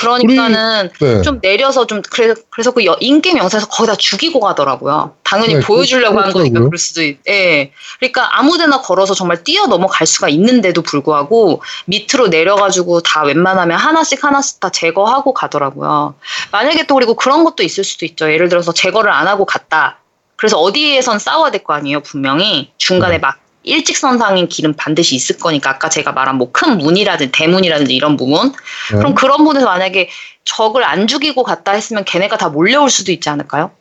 [0.00, 1.22] 그러니까는 네.
[1.22, 5.14] 좀 내려서 좀 그래, 그래서 그 여- 인게임 영상에서 거의 다 죽이고 가더라고요.
[5.22, 6.60] 당연히 네, 보여주려고 한 거니까.
[6.60, 7.18] 그럴 수도 있.
[7.28, 7.72] 예.
[7.98, 14.60] 그러니까 아무데나 걸어서 정말 뛰어 넘어갈 수가 있는데도 불구하고 밑으로 내려가지고 다 웬만하면 하나씩 하나씩
[14.60, 16.14] 다 제거하고 가더라고요.
[16.52, 18.30] 만약에 또 그리고 그런 것도 있을 수도 있죠.
[18.32, 19.98] 예를 들어서 제거를 안 하고 갔다.
[20.36, 22.70] 그래서 어디에선 싸워야 될 거 아니에요, 분명히.
[22.76, 23.18] 중간에 네.
[23.18, 28.52] 막 일직선상인 길은 반드시 있을 거니까 아까 제가 말한 뭐 큰 문이라든지 대문이라든지 이런 부분
[28.92, 28.96] 네.
[28.98, 30.08] 그럼 그런 부분에서 만약에
[30.44, 33.72] 적을 안 죽이고 갔다 했으면 걔네가 다 몰려올 수도 있지 않을까요?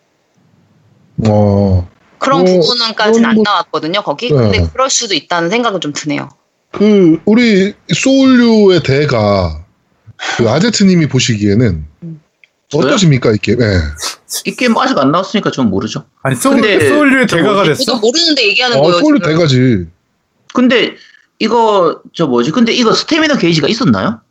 [1.28, 4.30] 어, 그런 어, 부분은까지는 그건 안 뭐- 나왔거든요, 거기.
[4.30, 4.36] 네.
[4.36, 6.30] 근데 그럴 수도 있다는 생각은 좀 드네요.
[6.72, 9.64] 그 우리 소울류의 대가
[10.38, 12.22] 그 아제트님이 보시기에는 음.
[12.74, 13.56] 어떠십니까 이게?
[13.56, 13.66] 네.
[14.46, 16.06] 이 게임 아직 안 나왔으니까 전 모르죠.
[16.24, 17.96] 아니 소울, 근데 소울류의 저 대가가 됐어?
[17.98, 19.00] 모르는데 얘기하는 어, 거예요.
[19.00, 19.32] Soul류 지금.
[19.32, 19.86] 대가지.
[20.54, 20.96] 근데
[21.40, 22.52] 이거 저 뭐지?
[22.52, 24.22] 근데 이거 스태미나 게이지가 있었나요?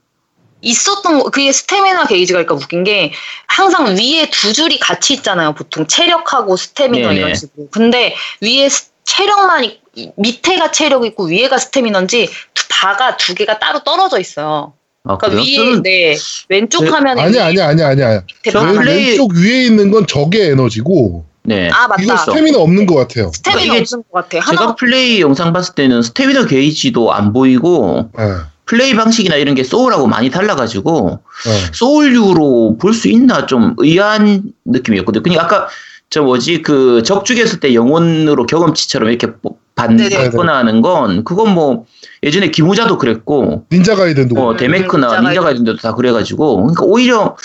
[0.62, 3.12] 있었던 거, 그게 스태미나 게이지가 그러니까 웃긴 게
[3.46, 5.52] 항상 위에 두 줄이 같이 있잖아요.
[5.54, 7.20] 보통 체력하고 스태미너 네네.
[7.20, 7.68] 이런 식으로.
[7.70, 9.80] 근데 위에 스- 체력만 있-
[10.16, 14.72] 밑에가 체력 있고 위에가 스태미너인지 두- 바가 두 개가 따로 떨어져 있어요.
[15.06, 16.16] 아, 그러니까 저는 네
[16.48, 18.22] 왼쪽 제- 화면에 아니야, 아니야, 아니야, 아니야.
[18.50, 21.68] 저 왼, 플레이- 왼쪽 위에 있는 건 적의 에너지고 네.
[21.70, 23.30] 아 맞다 이거 스태미나 없는 것 같아요.
[23.34, 28.08] 스태미나 이게 없는 것 같아 제가 하나 플레이 영상 봤을 때는 스태미너 게이지도 안 보이고
[28.18, 28.22] 예,
[28.64, 31.72] 플레이 방식이나 이런 게 Soul하고 많이 달라가지고 예.
[31.74, 35.22] Soul류로 볼 수 있나 좀 의아한 느낌이었거든요.
[35.22, 35.68] 그냥 아까
[36.08, 40.08] 저 뭐지 그 적 죽였을 때 영혼으로 경험치처럼 이렇게 뭐 네네.
[40.30, 41.84] 받거나 하는 건 그건 뭐
[42.24, 47.36] 예전에 귀무자도 그랬고 닌자 가이덴도 어, 음, 데메크나 닌자 닌자 가이덴도 다 그래가지고 그러니까 오히려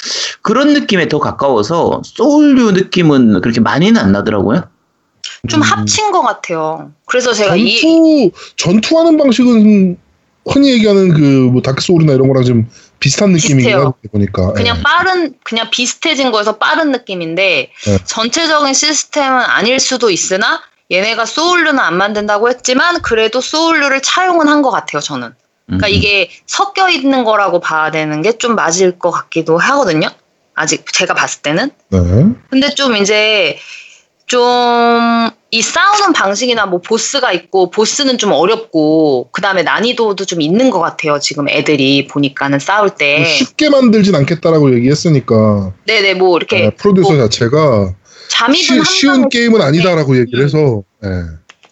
[0.41, 4.63] 그런 느낌에 더 가까워서 Soul류 느낌은 그렇게 많이는 안 나더라고요.
[5.47, 5.63] 좀 음.
[5.63, 9.97] 합친 것 같아요 그래서 제가 이 전투 전투하는 방식은
[10.45, 11.19] 흔히 얘기하는 그
[11.51, 12.67] 뭐 Dark Soul이나 이런 거랑 좀
[12.99, 13.73] 비슷한 느낌이긴.
[13.75, 14.81] 하다 보니까 그냥 예.
[14.83, 17.97] 빠른 그냥 비슷해진 거에서 빠른 느낌인데 네.
[18.05, 24.71] 전체적인 시스템은 아닐 수도 있으나 얘네가 Soul류는 안 만든다고 했지만 그래도 Soul류를 차용은 한 것
[24.71, 25.33] 같아요 저는.
[25.67, 25.93] 그러니까 음.
[25.93, 30.09] 이게 섞여 있는 거라고 봐야 되는 게 좀 맞을 것 같기도 하거든요.
[30.55, 31.71] 아직 제가 봤을 때는.
[31.89, 31.99] 네.
[32.49, 33.57] 근데 좀 이제
[34.25, 40.69] 좀 이 싸우는 방식이나 뭐 보스가 있고 보스는 좀 어렵고 그 다음에 난이도도 좀 있는
[40.69, 45.73] 것 같아요 지금 애들이 보니까는 싸울 뭐때 쉽게 만들진 않겠다라고 얘기했으니까.
[45.87, 47.95] 네네 뭐 이렇게 예, 프로듀서 뭐 자체가
[48.29, 51.09] 잠입은 쉬, 한 쉬운 게임은 아니다라고 얘기를 해서 예.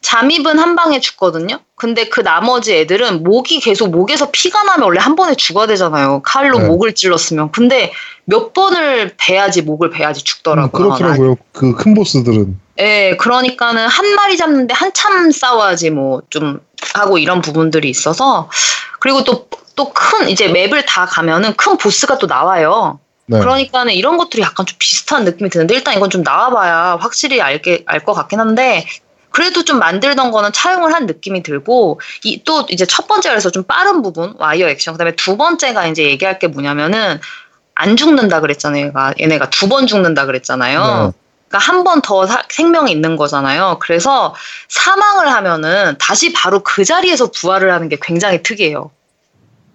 [0.01, 1.59] 잠입은 한 방에 죽거든요.
[1.75, 6.21] 근데 그 나머지 애들은 목이 계속 목에서 피가 나면 원래 한 번에 죽어야 되잖아요.
[6.23, 6.65] 칼로 네.
[6.67, 7.51] 목을 찔렀으면.
[7.51, 7.91] 근데
[8.25, 10.71] 몇 번을 베야지 목을 베야지 음, 죽더라고요.
[10.71, 11.35] 그렇더라고요.
[11.51, 16.59] 그 큰 보스들은 예, 그러니까는 한 마리 잡는데 한참 싸워야지 뭐 좀
[16.93, 18.49] 하고 이런 부분들이 있어서
[18.99, 22.99] 그리고 또 또 큰 이제 맵을 다 가면은 큰 보스가 또 나와요.
[23.27, 23.39] 네.
[23.39, 27.99] 그러니까는 이런 것들이 약간 좀 비슷한 느낌이 드는데 일단 이건 좀 나와봐야 확실히 알게 알
[28.05, 28.85] 것 같긴 한데
[29.31, 33.63] 그래도 좀 만들던 거는 차용을 한 느낌이 들고 이 또 이제 첫 번째 그래서 좀
[33.63, 37.19] 빠른 부분 와이어 액션 그다음에 두 번째가 이제 얘기할 게 뭐냐면은
[37.75, 38.87] 안 죽는다 그랬잖아요.
[38.87, 40.79] 얘가 얘네가 두 번 죽는다 그랬잖아요.
[40.79, 41.11] 네.
[41.49, 43.77] 그러니까 한 번 더 생명이 있는 거잖아요.
[43.81, 44.33] 그래서
[44.69, 48.89] 사망을 하면은 다시 바로 그 자리에서 부활을 하는 게 굉장히 특이해요.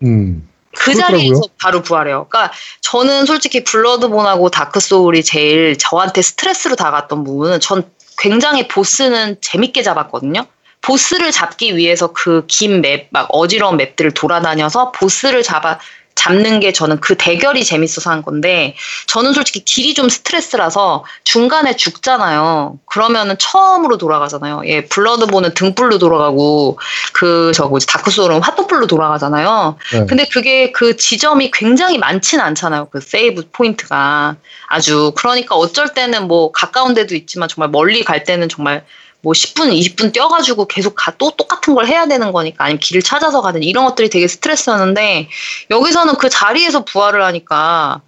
[0.03, 0.49] 음.
[0.75, 1.19] 그 그렇더라고요.
[1.19, 2.27] 자리에서 바로 부활해요.
[2.29, 7.85] 그러니까 저는 솔직히 Bloodborne하고 Dark Soul이 제일 저한테 스트레스로 다가왔던 부분은 전
[8.19, 10.47] 굉장히 보스는 재밌게 잡았거든요.
[10.81, 15.79] 보스를 잡기 위해서 그 긴 map, 막 어지러운 map들을 돌아다녀서 보스를 잡아
[16.15, 22.79] 잡는 게 저는 그 대결이 재밌어서 한 건데 저는 솔직히 길이 좀 스트레스라서 중간에 죽잖아요.
[22.87, 24.63] 그러면은 처음으로 돌아가잖아요.
[24.67, 26.79] 예, Bloodborne은 등불로 돌아가고
[27.13, 29.77] 그저 뭐지 Dark Soul은 화톳불로 돌아가잖아요.
[29.93, 30.07] 네.
[30.07, 32.89] 근데 그게 그 지점이 굉장히 많진 않잖아요.
[32.91, 34.37] 그 save point가
[34.69, 38.85] 아주 그러니까 어쩔 때는 뭐 가까운 데도 있지만 정말 멀리 갈 때는 정말
[39.23, 43.41] 뭐 10분, 20분 뛰어가지고 계속 가, 또 똑같은 걸 해야 되는 거니까 아니면 길을 찾아서
[43.41, 45.29] 가든 이런 것들이 되게 스트레스였는데
[45.71, 48.03] 여기서는 그 자리에서 부활을 하니까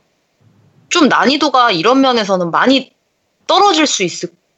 [0.88, 2.92] 좀 난이도가 이런 면에서는 많이
[3.46, 4.12] 떨어질 수 있,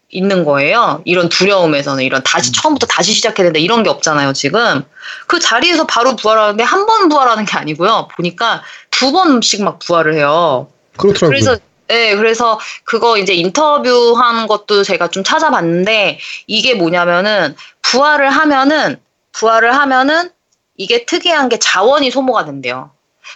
[0.09, 1.03] 있는 거예요.
[1.05, 4.33] 이런 두려움에서는 이런 다시 처음부터 다시 시작해야 된다 이런 게 없잖아요.
[4.33, 4.85] 지금
[5.27, 8.09] 그 자리에서 바로 부활하는데 한 번 부활하는 게 아니고요.
[8.17, 10.69] 보니까 두 번씩 막 부활을 해요.
[10.97, 11.29] 그렇더라고요.
[11.29, 11.59] 그래서
[11.89, 18.97] 네, 그래서 그거 이제 인터뷰한 것도 제가 좀 찾아봤는데 이게 뭐냐면은 부활을 하면은
[19.33, 20.31] 부활을 하면은
[20.77, 22.91] 이게 특이한 게 자원이 소모가 된대요.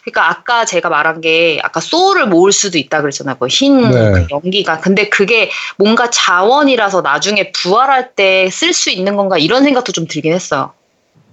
[0.05, 3.37] 그러니까 아까 제가 말한 게 아까 소울을 모을 수도 있다 그랬잖아요.
[3.39, 4.27] 그흰 네.
[4.31, 4.79] 연기가.
[4.81, 10.33] 근데 그게 뭔가 자원이라서 나중에 부활할 때 쓸 수 있는 건가 이런 생각도 좀 들긴
[10.33, 10.73] 했어요.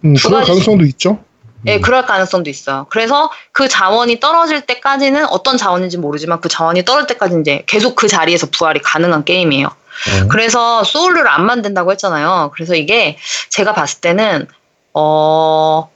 [0.05, 1.19] 음, 그럴 가지- 가능성도 있죠.
[1.65, 1.81] 예, 음.
[1.81, 2.85] 그럴 가능성도 있어요.
[2.89, 8.07] 그래서 그 자원이 떨어질 때까지는 어떤 자원인지 모르지만 그 자원이 떨어질 때까지 이제 계속 그
[8.07, 9.67] 자리에서 부활이 가능한 게임이에요.
[9.67, 10.27] 어.
[10.29, 12.51] 그래서 Soul을 안 만든다고 했잖아요.
[12.53, 13.17] 그래서 이게
[13.49, 14.47] 제가 봤을 때는
[14.93, 15.89] 어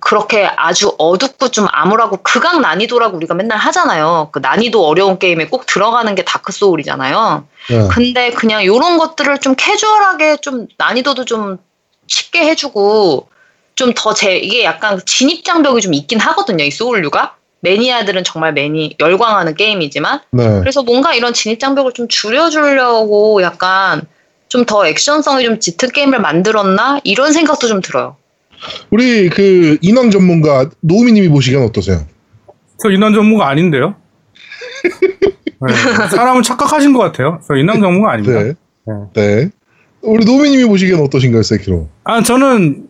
[0.00, 4.28] 그렇게 아주 어둡고 좀 암울하고 극악 난이도라고 우리가 맨날 하잖아요.
[4.32, 7.46] 그 난이도 어려운 게임에 꼭 들어가는 게 Dark Soul이잖아요.
[7.70, 7.88] 네.
[7.90, 11.58] 근데 그냥 이런 것들을 좀 캐주얼하게 좀 난이도도 좀
[12.06, 13.28] 쉽게 해주고
[13.74, 16.64] 좀 더 제 이게 약간 진입 장벽이 좀 있긴 하거든요.
[16.64, 20.60] 이 소울류가 매니아들은 정말 매니 열광하는 게임이지만 네.
[20.60, 24.02] 그래서 뭔가 이런 진입 장벽을 좀 줄여주려고 약간
[24.48, 28.16] 좀 더 액션성이 좀 짙은 게임을 만들었나 이런 생각도 좀 들어요.
[28.90, 32.06] 우리 그 인왕 전문가 노우미님이 보시기엔 어떠세요?
[32.80, 33.96] 저 인원 전무가 아닌데요?
[35.66, 35.74] 네,
[36.08, 37.40] 사람을 착각하신 것 같아요.
[37.46, 38.42] 저 인왕 전무가 아닙니다.
[38.42, 38.54] 네.
[38.86, 38.94] 네.
[39.14, 39.50] 네.
[40.02, 41.88] 우리 노우미님이 보시기엔 어떠신가요, 세키로?
[42.04, 42.86] 아, 저는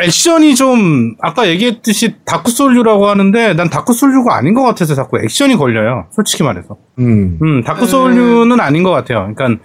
[0.00, 5.56] 액션이 좀 아까 얘기했듯이 Dark Soul류라고 하는데 난 Dark Soul류가 아닌 것 같아서 자꾸 액션이
[5.56, 6.06] 걸려요.
[6.12, 6.76] 솔직히 말해서.
[6.98, 7.38] 음.
[7.42, 9.32] 음, Dark Soul류는 아닌 것 같아요.
[9.34, 9.62] 그러니까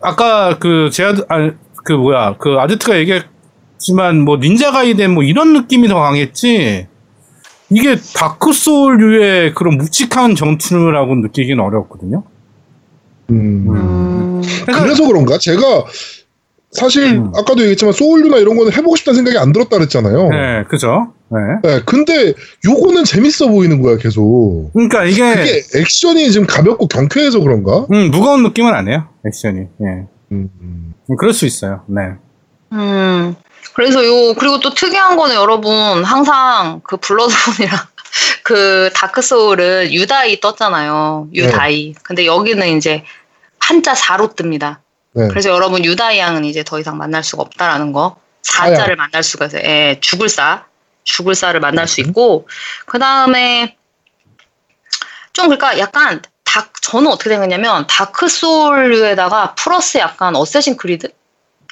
[0.00, 1.50] 아까 그 제아드 아,
[1.84, 6.86] 그 뭐야 그 아제트가 얘기했지만 뭐 닌자 가이덴 뭐 이런 느낌이 더 강했지.
[7.68, 12.22] 이게 Dark Soul류의 그런 묵직한 전투라고 느끼기는 어렵거든요.
[13.30, 13.66] 음.
[13.68, 14.42] 음.
[14.66, 15.36] 그래서 그런가?
[15.38, 15.84] 제가
[16.76, 17.32] 사실 음.
[17.34, 20.28] 아까도 얘기했지만 Soul류나 이런 거는 해보고 싶다는 생각이 안 들었다 그랬잖아요.
[20.28, 21.12] 네, 그죠?
[21.30, 21.38] 네.
[21.62, 22.34] 네, 근데
[22.64, 24.70] 요거는 재밌어 보이는 거야 계속.
[24.72, 27.86] 그러니까 이게, 그게 액션이 지금 가볍고 경쾌해서 그런가?
[27.92, 29.08] 음, 무거운 느낌은 아니에요.
[29.26, 29.60] 액션이.
[29.60, 29.86] 예.
[30.32, 30.94] 음, 음.
[31.10, 31.82] 음, 그럴 수 있어요.
[31.88, 32.02] 네.
[32.72, 33.34] 음.
[33.74, 37.78] 그래서 요 그리고 또 특이한 거는 여러분 항상 그 Bloodborne이랑
[38.42, 41.28] 그 Dark Soul은 you die 떴잖아요.
[41.34, 41.94] you die.
[42.02, 43.04] 근데 여기는 이제
[43.58, 44.78] 한자 4로 뜹니다.
[45.16, 45.28] 네.
[45.28, 48.16] 그래서 여러분 you die 양은 이제 더 이상 만날 수가 없다라는 거.
[48.42, 49.62] 사자를 만날 수가 있어요.
[49.62, 50.66] 예, 죽을 사.
[51.04, 52.48] 죽을 사를 만날 수 있고
[52.84, 53.76] 그 다음에
[55.32, 61.08] 좀 그러니까 약간 다 저는 어떻게 생각했냐면 Dark Soul류에다가 플러스 약간 Assassin Creed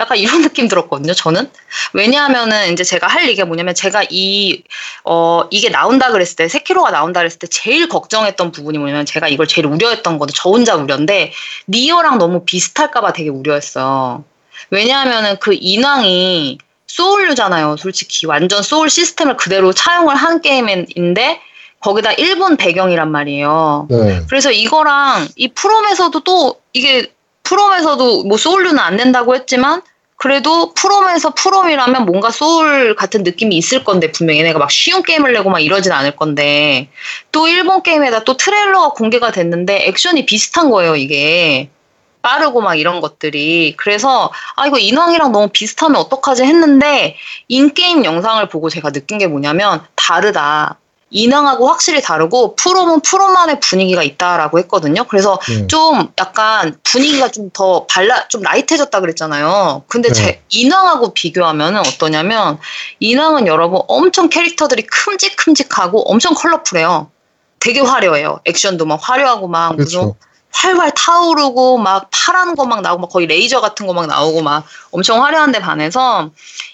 [0.01, 1.15] 약간 이런 느낌 들었거든요.
[1.15, 1.51] 저는
[1.93, 4.63] 왜냐하면은 이제 제가 할 얘기가 뭐냐면 제가 이
[5.07, 9.47] 어 이게 나온다 그랬을 때 세키로가 나온다 그랬을 때 제일 걱정했던 부분이 뭐냐면 제가 이걸
[9.47, 11.33] 제일 우려했던 거는 저 혼자 우려인데
[11.69, 14.25] 니오랑 너무 비슷할까봐 되게 우려했어요.
[14.71, 17.77] 왜냐하면은 그 인왕이 소울류잖아요.
[17.77, 21.41] 솔직히 완전 소울 시스템을 그대로 차용을 한 게임인데
[21.81, 23.89] 거기다 일본 배경이란 말이에요.
[23.91, 24.23] 네.
[24.29, 27.13] 그래서 이거랑 이 프롬에서도 또 이게
[27.45, 29.83] 프롬에서도 뭐 소울류는 안 된다고 했지만
[30.17, 34.41] 그래도 프롬에서 프롬이라면 뭔가 소울 같은 느낌이 있을 건데 분명히.
[34.41, 36.89] 얘네가 막 쉬운 게임을 내고 막 이러진 않을 건데.
[37.31, 41.69] 또 일본 게임에다 또 트레일러가 공개가 됐는데 액션이 비슷한 거예요 이게.
[42.23, 43.75] 빠르고 막 이런 것들이.
[43.77, 47.17] 그래서 아 이거 인왕이랑 너무 비슷하면 어떡하지 했는데
[47.49, 50.79] 인게임 영상을 보고 제가 느낀 게 뭐냐면 다르다
[51.15, 55.05] 인왕하고 확실히 다르고 프롬은 프롬만의 분위기가 있다라고 했거든요.
[55.05, 55.67] 그래서 네.
[55.69, 59.85] 좀 약간 분위기가 좀 더 발라 좀 라이트해졌다 그랬잖아요.
[59.87, 60.15] 근데 네.
[60.15, 62.59] 제 인왕하고 비교하면은 어떠냐면
[62.99, 67.11] 인왕은 여러분 엄청 캐릭터들이 큼직큼직하고 엄청 컬러풀해요.
[67.61, 68.41] 되게 화려해요.
[68.45, 70.17] 액션도 막 화려하고 막 무슨 그렇죠.
[70.53, 74.65] 활활 타오르고 막 파란 거 막 나오고 막 거의 레이저 같은 거 막 나오고 막
[74.91, 76.31] 엄청 화려한데 반해서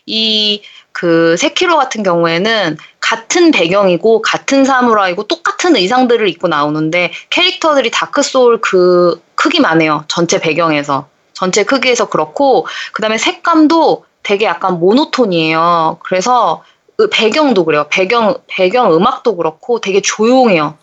[0.06, 0.62] 이
[1.00, 8.60] 그 세키로 같은 경우에는 같은 배경이고 같은 사무라이고 똑같은 의상들을 입고 나오는데 캐릭터들이 다크 소울
[8.60, 10.04] 그 크기만 해요.
[10.08, 11.08] 전체 배경에서.
[11.32, 16.00] 전체 크기에서 그렇고 그다음에 색감도 되게 약간 모노톤이에요.
[16.04, 16.62] 그래서
[17.00, 17.86] 으- 배경도 그래요.
[17.88, 20.76] 배경 배경 음악도 그렇고 되게 조용해요.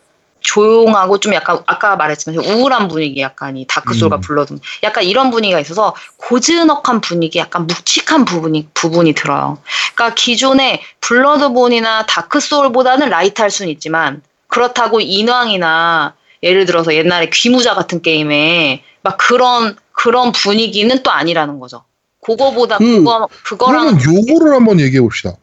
[0.47, 4.21] 조용하고 좀 약간 아까 말했지만 우울한 분위기 약간 이 다크소울과 음.
[4.21, 9.57] 블러드 약간 이런 분위기가 있어서 고즈넉한 분위기 약간 묵직한 부분이 부분이 들어요.
[9.93, 18.83] 그러니까 기존의 블러드본이나 다크소울보다는 light할 수는 있지만 그렇다고 인왕이나 예를 들어서 옛날에 귀무자 같은 게임에
[19.01, 21.83] 막 그런 그런 분위기는 또 아니라는 거죠.
[22.21, 25.33] 그거보다 그, 그거 그거랑 그러면 요거를 한번 얘기해 봅시다.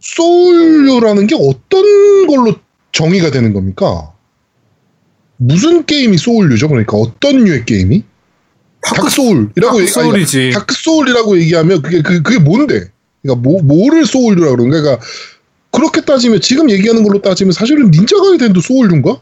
[0.00, 2.54] 소울류라는 게 어떤 걸로
[2.98, 4.12] 정의가 되는 겁니까?
[5.36, 6.68] 무슨 게임이 소울류죠?
[6.68, 8.02] 그러니까 어떤 류의 게임이?
[8.82, 10.50] 다크 소울이라고 얘기, 아니, 소울이지.
[10.52, 12.90] 다크 소울이라고 얘기하면 그게 그, 그게 뭔데?
[13.22, 14.82] 그러니까 뭐 뭐를 소울류라고 그러는 거야?
[14.82, 15.06] 그러니까
[15.70, 19.20] 그렇게 따지면 지금 얘기하는 걸로 따지면 사실은 닌자 가이덴도 소울류인가?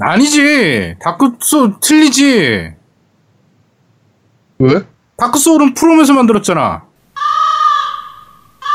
[0.00, 0.94] 아니지.
[1.02, 2.70] 다크 소울 틀리지.
[4.60, 4.80] 왜?
[5.18, 6.84] 다크 소울은 프롬에서 만들었잖아.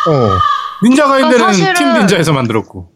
[0.07, 0.37] 어.
[0.83, 2.92] 닌자 가이덴은 그러니까 사실은- 팀 닌자에서 만들었고.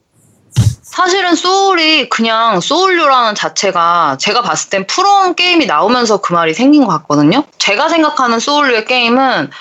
[0.98, 6.92] 사실은 소울이 그냥 소울류라는 자체가 제가 봤을 땐 프롬 게임이 나오면서 그 말이 생긴 것
[6.94, 7.44] 같거든요.
[7.60, 9.52] 제가 생각하는 소울류의 게임은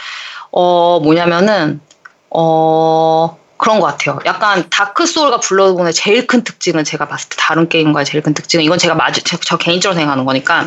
[0.50, 1.82] 어 뭐냐면은
[2.30, 4.18] 어 그런 것 같아요.
[4.24, 8.64] 약간 다크 소울과 블러드본의 제일 큰 특징은 제가 봤을 때 다른 게임과의 제일 큰 특징은
[8.64, 10.66] 이건 제가 마주 저, 저 개인적으로 생각하는 거니까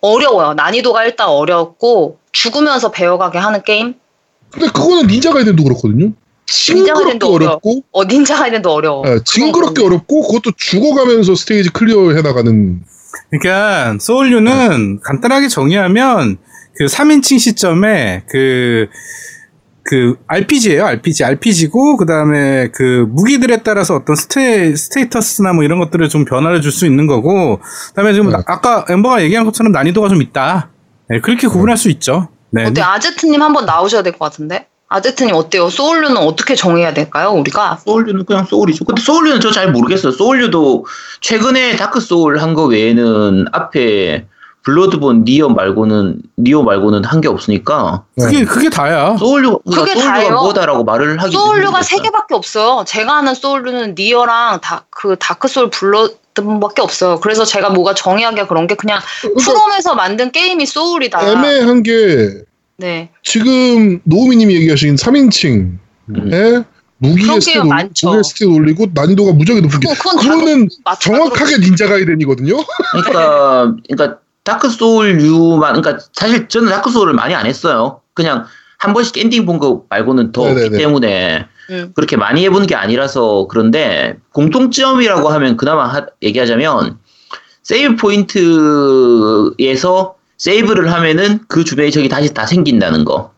[0.00, 0.54] 어려워요.
[0.54, 3.96] 난이도가 일단 어렵고 죽으면서 배워가게 하는 게임.
[4.50, 6.12] 근데 그거는 닌자 가이덴도 그렇거든요.
[6.46, 7.50] 징그럽게 가이덴도 어려워.
[7.52, 9.02] 어렵고 어 닌자 가이덴도 어려워.
[9.06, 12.82] 예, 징그럽게 어렵고 그것도 죽어가면서 스테이지 clear 해 나가는
[13.30, 16.38] 그러니까 소울류는 간단하게 정의하면
[16.76, 18.88] 그 3인칭 시점에 그,
[19.84, 20.84] 그 RPG예요.
[20.86, 21.24] RPG.
[21.24, 26.72] RPG고 그 다음에 그 무기들에 따라서 어떤 스테 status나 뭐 이런 것들을 좀 변화를 줄
[26.72, 28.36] 수 있는 거고 그다음에 지금 네.
[28.46, 30.70] 아까 앵바가 얘기한 것처럼 난이도가 좀 있다.
[31.08, 32.28] 네, 그렇게 구분할 수 있죠.
[32.50, 32.64] 네.
[32.64, 34.66] 어때 아제트님 한번 나오셔야 될 것 같은데?
[34.88, 35.70] 아제트님 어때요?
[35.70, 37.30] 소울류는 어떻게 정해야 될까요?
[37.32, 38.84] 우리가 소울류는 그냥 소울이죠.
[38.84, 40.12] 근데 소울류는 저 잘 모르겠어요.
[40.12, 40.86] 소울류도
[41.20, 44.26] 최근에 다크 소울 한 거 외에는 앞에
[44.62, 49.16] 블러드본 니오 말고는 니오 말고는 한 게 없으니까 그게 그게 다야.
[49.18, 50.40] 소울류 그러니까 그게 소울류가 다예요.
[50.42, 52.84] 뭐다라고 말을 하기 소울류가 세 개밖에 없어요.
[52.86, 57.20] 제가 아는 소울류는 니오랑 다, 그 다크 소울 블러드밖에 없어요.
[57.20, 59.00] 그래서 제가 뭐가 정의하기가 그런 게 그냥
[59.44, 61.20] 프롬에서 만든 게임이 소울이다.
[61.32, 62.42] 애매한 게
[62.76, 63.10] 네.
[63.22, 66.64] 지금 노우미님이 얘기하신 3인칭에 음.
[66.98, 68.06] 무기의 그런 stat 많죠.
[68.08, 70.68] 무기의 stat 올리고 난이도가 무지하게 높게 그건, 그건 그거는
[71.00, 72.56] 정확하게 닌자 가이덴이거든요.
[72.92, 78.00] 그러니까 그러니까 다크 소울류만 그러니까 사실 저는 다크 소울을 많이 안 했어요.
[78.14, 78.44] 그냥
[78.78, 80.78] 한 번씩 엔딩 본 거 말고는 더 없기 네네네.
[80.78, 81.92] 때문에 음.
[81.94, 86.98] 그렇게 많이 해본 게 아니라서 그런데 공통점이라고 하면 그나마 하- 얘기하자면
[87.62, 87.96] save
[89.56, 93.32] point에서 save를 하면은 그 주변에 적이 다시 다 생긴다는 거.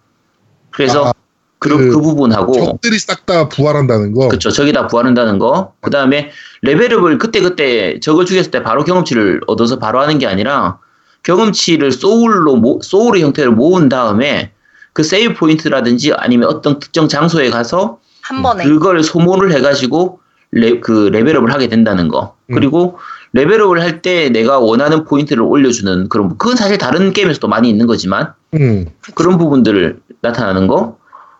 [0.70, 1.12] 그래서 아,
[1.58, 4.28] 그, 그 그 부분하고 적들이 싹 다 부활한다는 거.
[4.28, 5.74] 그쵸 적이 다 부활한다는 거.
[5.80, 6.30] 그 다음에
[6.62, 10.78] level up을 그때 그때 적을 죽였을 때 바로 경험치를 얻어서 바로 하는 게 아니라
[11.24, 14.52] 경험치를 소울로 모, 소울의 형태로 모은 다음에
[14.92, 20.20] 그 save point라든지 아니면 어떤 특정 장소에 가서 한 번에 그걸 소모를 해가지고
[20.52, 22.36] 레, 그 레벨업을 하게 된다는 거.
[22.50, 22.54] 음.
[22.54, 22.98] 그리고
[23.36, 27.86] 레벨업을 할 때 내가 원하는 포인트를 올려주는 그런 부- 그건 사실 다른 게임에서도 많이 있는
[27.86, 28.86] 거지만 음.
[29.14, 30.96] 그런 부분들을 나타나는 거.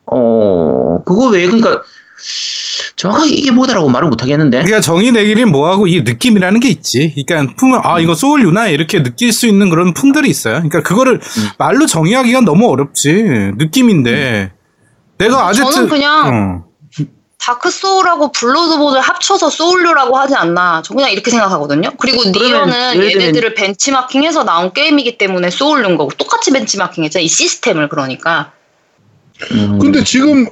[0.07, 1.83] 어 그거 왜 그러니까
[2.97, 4.59] 정확하게 이게 뭐다라고 말을 못 하겠는데.
[4.59, 7.13] 그러니까 정의 내기는 뭐하고 이 느낌이라는 게 있지.
[7.27, 10.55] 그러니까 품을 아 이거 소울유나 이렇게 느낄 수 있는 그런 품들이 있어요.
[10.55, 11.21] 그러니까 그거를
[11.59, 13.53] 말로 정의하기가 너무 어렵지.
[13.59, 14.53] 느낌인데
[15.19, 16.66] 내가 아제트 저는 그냥 어.
[17.47, 20.83] 다크 소울하고 블러드본을 합쳐서 소울류라고 하지 않나.
[20.85, 21.93] 저 그냥 이렇게 생각하거든요.
[21.97, 27.23] 그리고 니오는 얘네들을 벤치마킹해서 나온 게임이기 때문에 소울류인 거고 똑같이 벤치마킹했잖아.
[27.23, 28.51] 이 시스템을 그러니까.
[29.53, 30.49] 음, 근데 지금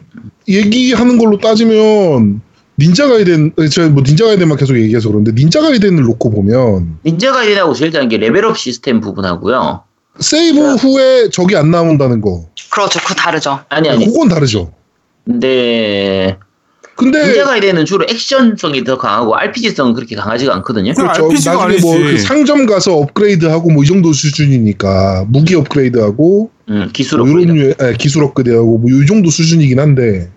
[0.46, 2.42] 얘기하는 걸로 따지면
[2.78, 7.74] 닌자 가이덴 제가 뭐 닌자 가이덴만 계속 얘기해서 그런데 닌자 가이덴을 놓고 보면 닌자 가이덴하고
[7.74, 9.82] 제일 다른 게 level up 시스템 부분하고요.
[10.20, 12.44] 세이브 후에 적이 안 나온다는 거.
[12.70, 13.00] 그렇죠.
[13.00, 13.64] 그거 다르죠.
[13.68, 14.06] 아니 아니.
[14.06, 14.72] 그건 다르죠.
[15.24, 16.38] 근데
[16.96, 20.92] 근데 닌자 가이덴은 주로 액션성이 더 강하고 RPG성은 그렇게 강하지가 않거든요.
[20.94, 21.26] 그 그렇죠.
[21.26, 22.12] RPG가 나중에 뭐 아니지.
[22.12, 27.52] 그 상점 가서 업그레이드하고 뭐 이 정도 수준이니까 무기 업그레이드하고 음, 기술 뭐 업그레이드.
[27.52, 30.30] 이런 류의 예, 기술 업그레이드하고 뭐 이 정도 수준이긴 한데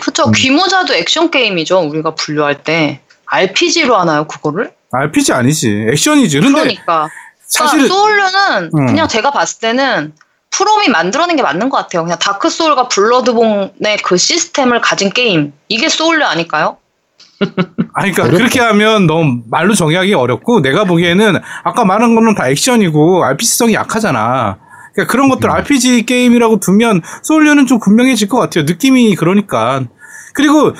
[0.00, 0.24] 그렇죠.
[0.28, 0.32] 음.
[0.32, 1.78] 귀모자도 액션 게임이죠.
[1.80, 3.00] 우리가 분류할 때.
[3.26, 4.72] RPG로 하나요, 그거를?
[4.90, 5.86] RPG 아니지.
[5.90, 6.40] 액션이지.
[6.40, 7.08] 근데 그러니까.
[7.48, 8.86] 사실 그러니까 소울류는 음.
[8.86, 10.12] 그냥 제가 봤을 때는
[10.52, 12.04] 프롬이 만들어낸 게 맞는 것 같아요.
[12.04, 15.52] 그냥 다크 소울과 블러드본의 그 시스템을 가진 게임.
[15.68, 16.76] 이게 소울류 아닐까요?
[17.94, 18.38] 아니, 그러니까 어렵다.
[18.38, 24.58] 그렇게 하면 너무 말로 정의하기 어렵고 내가 보기에는 아까 말한 거는 다 액션이고 RPG성이 약하잖아.
[24.94, 25.54] 그러니까 그런 것들 음.
[25.54, 28.64] RPG 게임이라고 두면 소울류는 좀 분명해질 것 같아요.
[28.64, 29.82] 느낌이 그러니까.
[30.34, 30.72] 그리고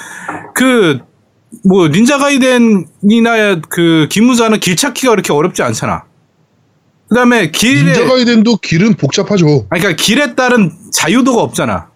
[0.54, 1.12] 그
[1.64, 6.04] 뭐 닌자 가이덴이나 그 기무자는 길 찾기가 그렇게 어렵지 않잖아.
[7.12, 9.66] 그다음에 길에 닌자 가이덴도 길은 복잡하죠.
[9.70, 11.88] 아니 그러니까 길에 따른 자유도가 없잖아.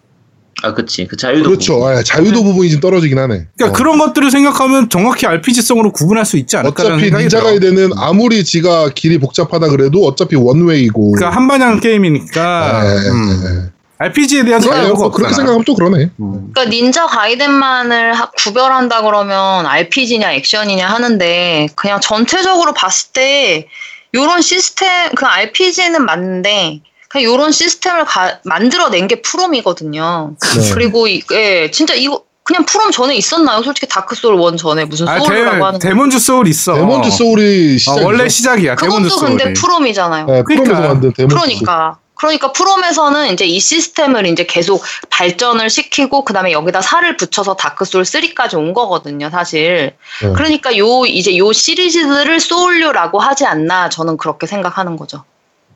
[0.63, 1.07] 아, 그치.
[1.07, 1.49] 그 자유도.
[1.51, 1.87] 그렇죠.
[1.87, 3.47] 아, 자유도 부분이 좀 떨어지긴 하네.
[3.57, 3.73] 그러니까 어.
[3.73, 7.51] 그런 것들을 생각하면 정확히 RPG성으로 구분할 수 있지 않을까라는 어차피 생각이 닌자 들어.
[7.51, 11.13] 가이덴은 아무리 지가 길이 복잡하다 그래도 어차피 원웨이고.
[11.13, 13.43] 그러니까 한반향 게임이니까 예, 예, 음.
[13.69, 13.73] 예.
[13.99, 14.83] RPG에 대한 그러네요.
[14.85, 15.37] 자유도가 뭐 그렇게 없잖아.
[15.37, 16.11] 생각하면 또 그러네.
[16.21, 16.51] 음.
[16.53, 23.69] 그러니까 닌자 가이덴만을 하- 구별한다 그러면 RPG냐 액션이냐 하는데 그냥 전체적으로 봤을 때
[24.17, 30.33] 요런 시스템 그 RPG는 맞는데 그냥 요런 시스템을 가- 만들어낸 게 프롬이거든요.
[30.61, 30.71] 네.
[30.75, 33.63] 그리고 이, 예, 진짜 이거 그냥 프롬 전에 있었나요?
[33.63, 35.91] 솔직히 다크 소울 one 전에 무슨 아, 소울이라고 하는 데, 거.
[35.91, 36.75] 데몬즈 소울 있어.
[36.75, 38.05] 데몬즈 소울이 어, 시작이죠.
[38.07, 38.77] 원래 시작이야.
[38.77, 39.43] 데몬즈 그것도 소울이.
[39.45, 40.27] 근데 From이잖아요.
[40.27, 40.89] 네, From에서 그러니까.
[40.89, 41.99] 만든 Demon's 그러니까.
[42.17, 48.05] 그러니까 From에서는 이제 이 시스템을 이제 계속 발전을 시키고 그다음에 여기다 살을 붙여서 Dark Souls
[48.05, 49.95] 3까지 온 거거든요, 사실.
[50.23, 50.33] 네.
[50.35, 55.25] 그러니까 요 이제 요 시리즈들을 Souls류라고 하지 않나 저는 그렇게 생각하는 거죠.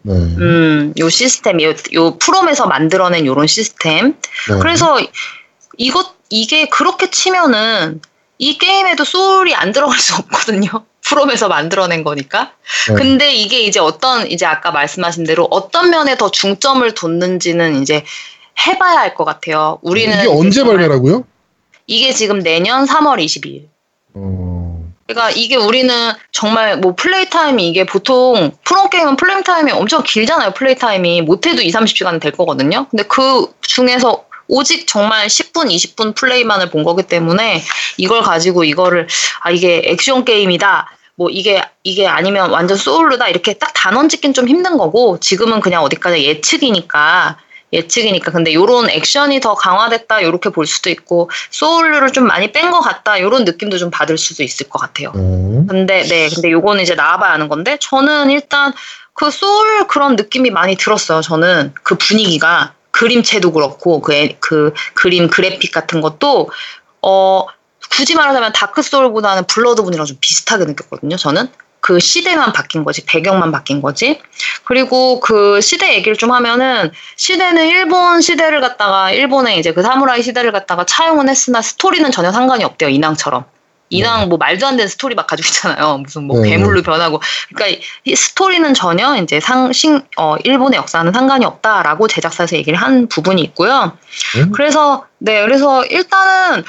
[0.03, 0.15] 네.
[0.15, 4.17] 음, 요 시스템, 요, 요 From에서 만들어낸 요런 시스템.
[4.49, 4.59] 네.
[4.61, 4.99] 그래서
[5.77, 8.01] 이것 이게 그렇게 치면은
[8.39, 10.87] 이 게임에도 Soul이 안 들어갈 수 없거든요.
[11.11, 12.53] From에서 만들어낸 거니까.
[12.89, 12.95] 네.
[12.95, 18.05] 근데 이게 이제 어떤 이제 아까 말씀하신 대로 어떤 면에 더 중점을 뒀는지는 이제
[18.67, 19.79] 해봐야 할 것 같아요.
[19.83, 21.25] 우리는 이게 언제 발매라고요?
[21.89, 23.67] 이게 지금 내년 3월 22일.
[24.15, 24.85] 어...
[25.09, 30.53] 그러니까 이게 우리는 정말 뭐 play time이 이게 보통 From 게임은 play time이 엄청 길잖아요.
[30.53, 32.87] play time이 못해도 2, 30시간은 될 거거든요.
[32.89, 37.63] 근데 그 중에서 오직 정말 10분, 20분 플레이만을 본 거기 때문에
[37.97, 39.09] 이걸 가지고 이거를
[39.41, 40.89] 아 이게 액션 게임이다.
[41.21, 45.83] 뭐 이게 이게 아니면 완전 소울루다 이렇게 딱 단언 짓긴 좀 힘든 거고 지금은 그냥
[45.83, 47.37] 어디까지 예측이니까
[47.75, 52.81] 예측이니까 근데 요런 액션이 더 강화됐다 요렇게 볼 수도 있고 소울루를 좀 많이 뺀 것
[52.81, 55.13] 같다 요런 느낌도 좀 받을 수도 있을 것 같아요.
[55.15, 55.67] 어...
[55.69, 58.73] 근데 네 근데 요거는 이제 나와봐야 하는 건데 저는 일단
[59.13, 61.21] 그 소울 그런 느낌이 많이 들었어요.
[61.21, 66.51] 저는 그 분위기가 그림체도 그렇고 그, 애- 그 그림 그래픽 같은 것도
[67.03, 67.45] 어
[67.91, 71.17] 굳이 말하자면 Dark Souls보다는 Bloodborne이랑 좀 비슷하게 느꼈거든요.
[71.17, 71.49] 저는
[71.81, 74.21] 그 시대만 바뀐 거지, 배경만 바뀐 거지.
[74.65, 80.53] 그리고 그 시대 얘기를 좀 하면은 시대는 일본 시대를 갖다가 일본의 이제 그 사무라이 시대를
[80.53, 83.45] 갖다가 차용은 했으나 스토리는 전혀 상관이 없대요, 인왕처럼.
[83.91, 85.99] 인왕 뭐 말도 안 되는 스토리 막 가지고 있잖아요.
[86.05, 86.51] 무슨 뭐 네.
[86.51, 87.21] 괴물로 변하고.
[87.53, 93.43] 그러니까 이 스토리는 전혀 이제 상신 어 일본의 역사는 상관이 없다라고 제작사에서 얘기를 한 부분이
[93.43, 93.99] 있고요.
[94.37, 94.53] 음.
[94.53, 96.65] 그래서 네, 그래서 일단은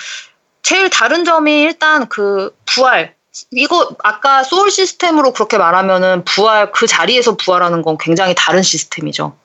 [0.63, 3.15] 제일 다른 점이 일단 그 부활
[3.51, 9.35] 이거 아까 소울 시스템으로 그렇게 말하면은 부활 그 자리에서 부활하는 건 굉장히 다른 시스템이죠.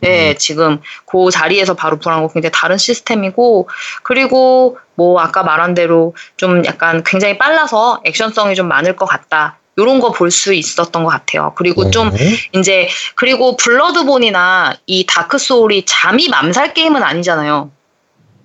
[0.00, 3.68] 네, 지금 그 자리에서 바로 부활하는 건 굉장히 다른 시스템이고
[4.02, 9.58] 그리고 뭐 아까 말한 대로 좀 약간 굉장히 빨라서 액션성이 좀 많을 것 같다.
[9.78, 11.54] 요런 거 볼 수 있었던 것 같아요.
[11.56, 12.36] 그리고 좀 네.
[12.52, 17.70] 이제 그리고 Bloodborne이나 이 다크 소울이 잠입 암살 게임은 아니잖아요.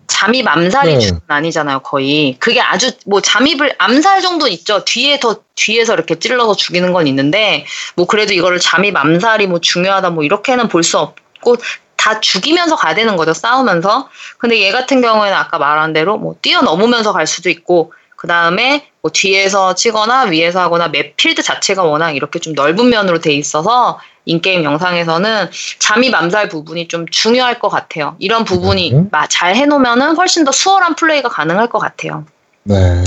[0.07, 0.99] 잠입 암살이 네.
[0.99, 2.37] 주는 아니잖아요, 거의.
[2.39, 4.83] 그게 아주 뭐 잠입을 암살 정도 있죠.
[4.85, 10.11] 뒤에 더 뒤에서 이렇게 찔러서 죽이는 건 있는데 뭐 그래도 이거를 잠입 암살이 뭐 중요하다
[10.11, 11.57] 뭐 이렇게는 볼 수 없고
[11.97, 14.09] 다 죽이면서 가야 되는 거죠, 싸우면서.
[14.37, 19.11] 근데 얘 같은 경우에는 아까 말한 대로 뭐 뛰어넘으면서 갈 수도 있고 그 다음에 뭐
[19.13, 24.63] 뒤에서 치거나 위에서 하거나 map 필드 자체가 워낙 이렇게 좀 넓은 면으로 돼 있어서 인게임
[24.63, 25.49] 영상에서는
[25.79, 28.15] 잠입 암살 부분이 좀 중요할 것 같아요.
[28.19, 29.09] 이런 부분이 음.
[29.11, 32.25] 마- 잘 해놓으면은 훨씬 더 수월한 플레이가 가능할 것 같아요.
[32.63, 33.03] 네.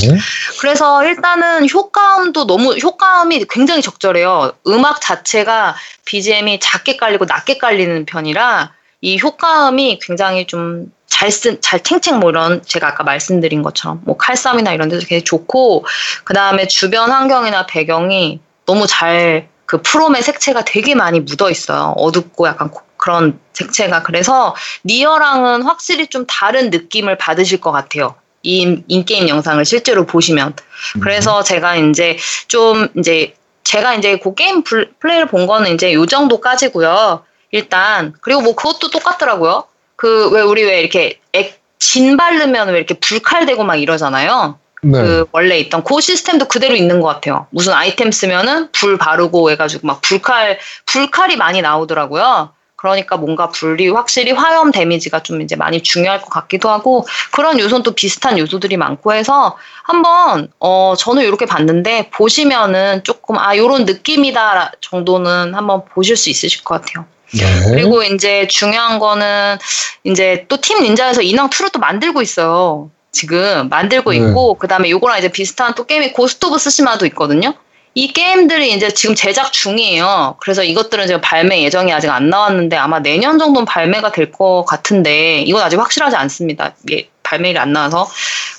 [0.60, 4.52] 그래서 일단은 효과음도 너무 효과음이 굉장히 적절해요.
[4.66, 11.82] 음악 자체가 BGM이 작게 깔리고 낮게 깔리는 편이라 이 효과음이 굉장히 좀 잘 쓴, 잘
[11.82, 15.84] 탱탱 뭐 이런 제가 아까 말씀드린 것처럼 뭐 칼싸움이나 이런 데서 되게 좋고
[16.24, 21.94] 그 다음에 주변 환경이나 배경이 너무 잘 그 From의 색채가 되게 많이 묻어 있어요.
[21.96, 28.16] 어둡고 약간 고- 그런 색채가 그래서 니오랑은 확실히 좀 다른 느낌을 받으실 것 같아요.
[28.42, 30.54] 이 in-game 영상을 실제로 보시면
[31.00, 32.18] 그래서 제가 이제
[32.48, 37.22] 좀 이제 제가 이제 그 게임 불- 플레이를 본 거는 이제 요 정도까지고요.
[37.52, 39.66] 일단 그리고 뭐 그것도 똑같더라고요.
[39.94, 44.58] 그 왜 우리 왜 이렇게 액, 진 바르면 왜 이렇게 불칼되고 막 이러잖아요.
[44.82, 45.00] 네.
[45.00, 47.46] 그 원래 있던 그 시스템도 그대로 있는 것 같아요.
[47.50, 52.50] 무슨 아이템 쓰면은 불 바르고 해가지고 막 불칼 불칼이 많이 나오더라고요.
[52.76, 57.82] 그러니까 뭔가 불이 확실히 화염 데미지가 좀 이제 많이 중요할 것 같기도 하고 그런 요소는
[57.82, 64.72] 또 비슷한 요소들이 많고 해서 한번 어 저는 이렇게 봤는데 보시면은 조금 아 요런 느낌이다
[64.80, 67.04] 정도는 한번 보실 수 있으실 것 같아요.
[67.34, 67.44] 네.
[67.70, 69.58] 그리고 이제 중요한 거는
[70.04, 72.90] 이제 또 Team Ninja에서 인왕 2를 또 만들고 있어요.
[73.12, 74.18] 지금 만들고 네.
[74.18, 77.54] 있고 그다음에 요거랑 이제 비슷한 또 게임이 Ghost of Tsushima도 있거든요.
[77.94, 80.36] 이 게임들이 이제 지금 제작 중이에요.
[80.40, 85.40] 그래서 이것들은 지금 발매 예정이 아직 안 나왔는데 아마 내년 정도는 발매가 될 것 같은데
[85.42, 86.72] 이건 아직 확실하지 않습니다.
[86.92, 88.08] 예, 발매일이 안 나와서.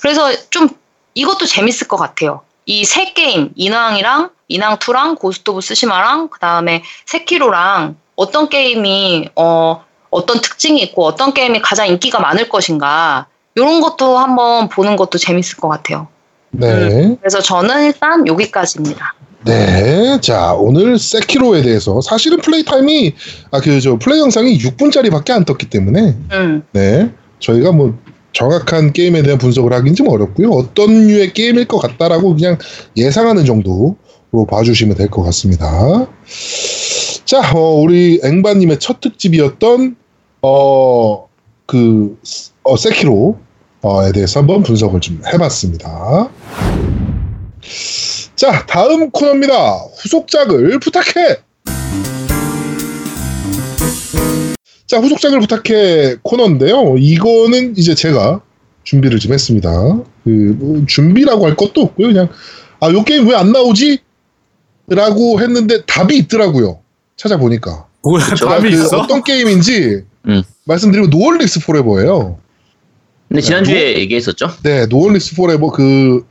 [0.02, 0.68] 그래서 좀
[1.14, 2.42] 이것도 재밌을 것 같아요.
[2.66, 10.42] 이 세 게임, 인왕이랑 인왕2랑 Ghost of Tsushima랑 그 다음에 세키로랑 어떤 게임이 어 어떤
[10.42, 15.68] 특징이 있고 어떤 게임이 가장 인기가 많을 것인가 이런 것도 한번 보는 것도 재밌을 것
[15.68, 16.08] 같아요.
[16.50, 17.16] 네.
[17.20, 19.14] 그래서 저는 일단 여기까지입니다.
[19.44, 20.18] 네.
[20.20, 23.14] 자, 오늘 세키로에 대해서 사실은 플레이 타임이
[23.50, 27.10] 아 그 저 플레이 영상이 6분짜리밖에 안 떴기 때문에 음, 네.
[27.40, 27.98] 저희가 뭐
[28.32, 30.50] 정확한 게임에 대한 분석을 하긴 좀 어렵고요.
[30.50, 32.56] 어떤 류의 게임일 것 같다라고 그냥
[32.96, 33.96] 예상하는 정도로
[34.48, 36.06] 봐주시면 될 것 같습니다.
[37.24, 39.96] 자, 어, 우리 앵바님의 첫 특집이었던
[40.42, 41.26] 어,
[41.72, 42.18] 그
[42.64, 46.28] 어, 세키로에 대해서 한번 분석을 좀 해봤습니다.
[48.36, 49.76] 자, 다음 코너입니다.
[50.02, 51.38] 후속작을 부탁해.
[54.86, 56.96] 자, 후속작을 부탁해 코너인데요.
[56.98, 58.42] 이거는 이제 제가
[58.84, 59.70] 준비를 좀 했습니다.
[60.24, 62.08] 그, 뭐 준비라고 할 것도 없고요.
[62.08, 62.28] 그냥,
[62.80, 64.00] 아, 요 게임 왜 안 나오지?
[64.88, 66.80] 라고 했는데 답이 있더라고요.
[67.16, 67.86] 찾아보니까.
[68.02, 68.24] 뭐야.
[68.34, 68.98] 답이 그 있어?
[69.00, 70.42] 어떤 게임인지 음.
[70.64, 72.38] 말씀드리면 No One Lives Forever예요.
[73.28, 74.00] 근데 지난주에 뭐?
[74.00, 74.50] 얘기했었죠?
[74.62, 76.24] 네, No One Lives Forever 그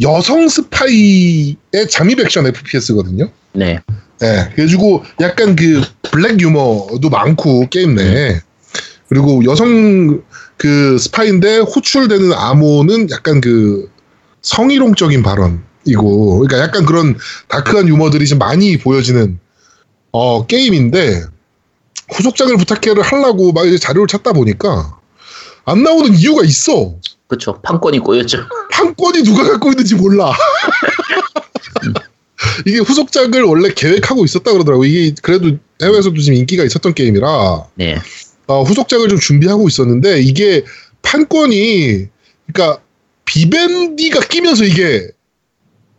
[0.00, 1.56] 여성 스파이의
[1.90, 3.30] 잠입 액션 FPS거든요.
[3.52, 3.80] 네.
[4.20, 8.40] 네, 그래가지고 약간 그 블랙 유머도 많고 게임 내에
[9.08, 10.22] 그리고 여성
[10.56, 13.90] 그 스파인데 호출되는 암호는 약간 그
[14.40, 17.16] 성희롱적인 발언이고 그러니까 약간 그런
[17.48, 19.38] 다크한 유머들이 좀 많이 보여지는
[20.18, 21.24] 어 게임인데
[22.10, 24.98] 후속작을 부탁해를 하려고 막 이제 자료를 찾다 보니까
[25.66, 26.94] 안 나오는 이유가 있어.
[27.28, 27.60] 그쵸.
[27.60, 28.38] 판권이 꼬였죠.
[28.70, 30.32] 판권이 누가 갖고 있는지 몰라.
[32.64, 34.86] 이게 후속작을 원래 계획하고 있었다 그러더라고.
[34.86, 37.98] 이게 그래도 해외에서도 지금 인기가 있었던 게임이라 네.
[38.46, 40.64] 어, 후속작을 좀 준비하고 있었는데 이게
[41.02, 42.06] 판권이
[42.46, 42.80] 그러니까
[43.26, 45.10] 비벤디가 끼면서 이게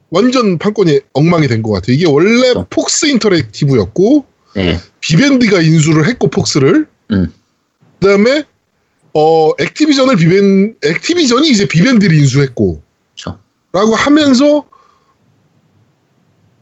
[0.10, 1.96] 완전 판권이 엉망이 된 것 같아요.
[1.96, 2.68] 이게 원래 그렇죠.
[2.70, 4.80] 폭스 인터랙티브였고 네.
[5.02, 7.34] 비밴드가 인수를 했고 폭스를 음.
[8.00, 8.44] 그다음에
[9.14, 12.82] 어 액티비전을 비밴 액티비전이 이제 비밴드를 인수했고
[13.16, 13.40] 그렇죠.
[13.74, 14.66] 라고 하면서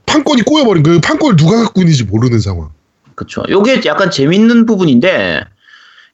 [0.05, 1.01] 판권이 꼬여버린 거예요.
[1.01, 2.69] 판권을 누가 갖고 있는지 모르는 상황.
[3.15, 3.43] 그렇죠.
[3.49, 5.41] 요게 약간 재밌는 부분인데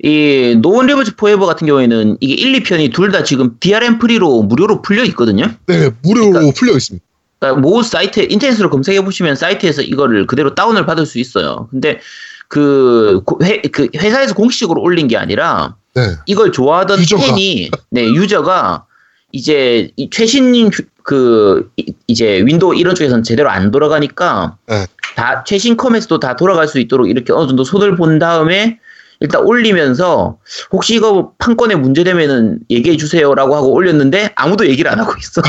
[0.03, 4.41] 이 No One Lives Forever 같은 경우에는 이게 1, 2편이 둘 다 지금 DRM free로
[4.43, 5.45] 무료로 풀려 있거든요.
[5.67, 7.05] 네, 무료로 그러니까- 풀려 있습니다.
[7.41, 11.67] 그러니까 모 사이트 인터넷으로 검색해 보시면 사이트에서 이거를 그대로 다운을 받을 수 있어요.
[11.71, 11.99] 근데
[12.47, 16.01] 그, 고- 회, 그 회사에서 공식적으로 올린 게 아니라 네.
[16.27, 17.25] 이걸 좋아하던 유저가.
[17.25, 18.85] 팬이 네 유저가
[19.31, 24.85] 이제 이 최신 휴- 그 이- 이제 윈도우 이런 쪽에서는 제대로 안 돌아가니까 네.
[25.15, 28.79] 다 최신 컴에서도 다 돌아갈 수 있도록 이렇게 어느 정도 손을 본 다음에
[29.21, 30.39] 일단 올리면서
[30.71, 35.41] 혹시 이거 판권에 문제되면은 얘기해 주세요라고 하고 올렸는데 아무도 얘기를 안 하고 있어.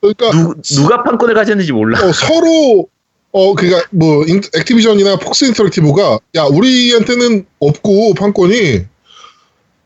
[0.00, 2.00] 그러니까 누, 누가 판권을 가졌는지 몰라.
[2.02, 2.88] 어, 서로
[3.32, 8.86] 어 그러니까 뭐 인- Activision이나 Fox Interactive가 야 우리한테는 없고 판권이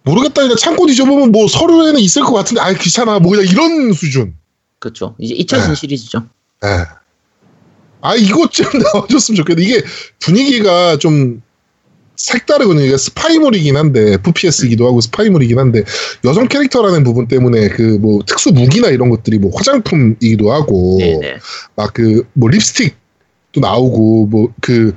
[0.04, 4.34] 모르겠다 그냥 창고 뒤져보면 뭐 서류에는 있을 것 같은데 아 귀찮아 뭐 그냥 이런 수준.
[4.78, 5.16] 그렇죠.
[5.18, 5.74] 이제 잊혀진 네.
[5.74, 6.22] 시리즈죠.
[6.64, 6.84] 예.
[8.00, 9.60] 아 이것 좀 나와줬으면 좋겠다.
[9.60, 9.82] 이게
[10.20, 11.42] 분위기가 좀
[12.24, 12.84] 색다르거든요.
[12.84, 15.84] 이게 스파이물이긴 한데 FPS이기도 하고 스파이물이긴 한데
[16.24, 21.36] 여성 캐릭터라는 부분 때문에 그 뭐 특수 무기나 이런 것들이 뭐 화장품이기도 하고 네네.
[21.76, 24.94] 막그 뭐 립스틱도 나오고 뭐그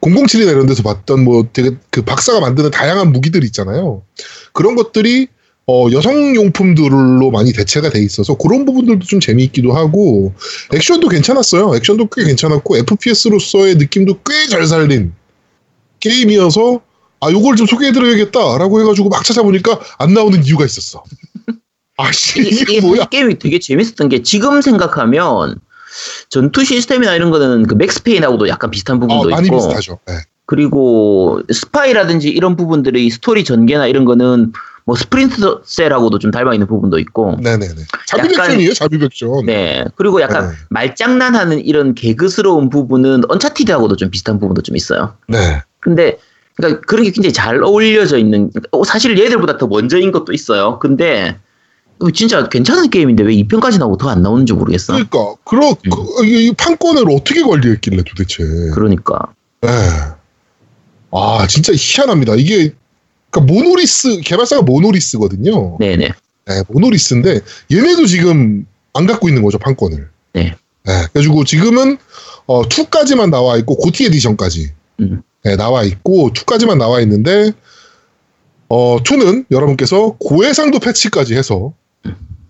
[0.00, 4.02] 007이나 이런 데서 봤던 뭐 되게 그 박사가 만드는 다양한 무기들 있잖아요.
[4.52, 5.28] 그런 것들이
[5.66, 10.32] 어 여성 용품들로 많이 대체가 돼 있어서 그런 부분들도 좀 재미있기도 하고
[10.74, 11.76] 액션도 괜찮았어요.
[11.76, 15.12] 액션도 꽤 괜찮았고 FPS로서의 느낌도 꽤 잘 살린
[16.02, 16.80] 게임이어서
[17.20, 21.02] 아 요걸 좀 소개해드려야겠다라고 해가지고 막 찾아보니까 안 나오는 이유가 있었어.
[21.96, 23.04] 아씨 이게, 이게 뭐야?
[23.06, 25.56] 게임이 되게 재밌었던 게 지금 생각하면
[26.28, 29.98] 전투 시스템이나 이런 거는 그 맥스페인하고도 약간 비슷한 아, 부분도 많이 있고 비슷하죠.
[30.06, 30.14] 네.
[30.46, 34.52] 그리고 스파이라든지 이런 부분들의 스토리 전개나 이런 거는
[34.84, 37.74] 뭐 Splinter Cell하고도 좀 닮아 있는 부분도 있고 네네네.
[38.08, 39.46] 잠입 액션이에요, 잠입 액션.
[39.46, 40.56] 네 그리고 약간 네.
[40.70, 45.14] 말장난하는 이런 개그스러운 부분은 Uncharted하고도 좀 비슷한 부분도 좀 있어요.
[45.28, 45.62] 네.
[45.82, 46.16] 근데
[46.54, 50.78] 그러니까 그런 게 굉장히 잘 어울려져 있는 어, 사실 얘들보다 더 먼저인 것도 있어요.
[50.78, 51.36] 근데
[52.14, 54.92] 진짜 괜찮은 게임인데 왜 2편까지 나오고 더 안 나오는지 모르겠어.
[54.94, 58.44] 그러니까 그러 그, 이, 이 판권을 어떻게 관리했길래 도대체.
[58.74, 59.18] 그러니까
[59.60, 59.68] 네.
[61.10, 62.34] 아 진짜 희한합니다.
[62.36, 62.72] 이게
[63.30, 65.78] 그러니까 모노리스 개발사가 모노리스거든요.
[65.80, 66.12] 네네
[66.46, 67.40] 네, 모노리스인데
[67.72, 70.08] 얘네도 지금 안 갖고 있는 거죠 판권을.
[70.34, 70.54] 네.
[70.84, 71.98] 네, 그래가지고 지금은
[72.46, 75.22] 어 2까지만 나와 있고 고티 에디션까지 음.
[75.44, 77.52] 네, 나와 있고 2까지만 나와 있는데
[78.68, 81.72] 어 2는 여러분께서 고해상도 패치까지 해서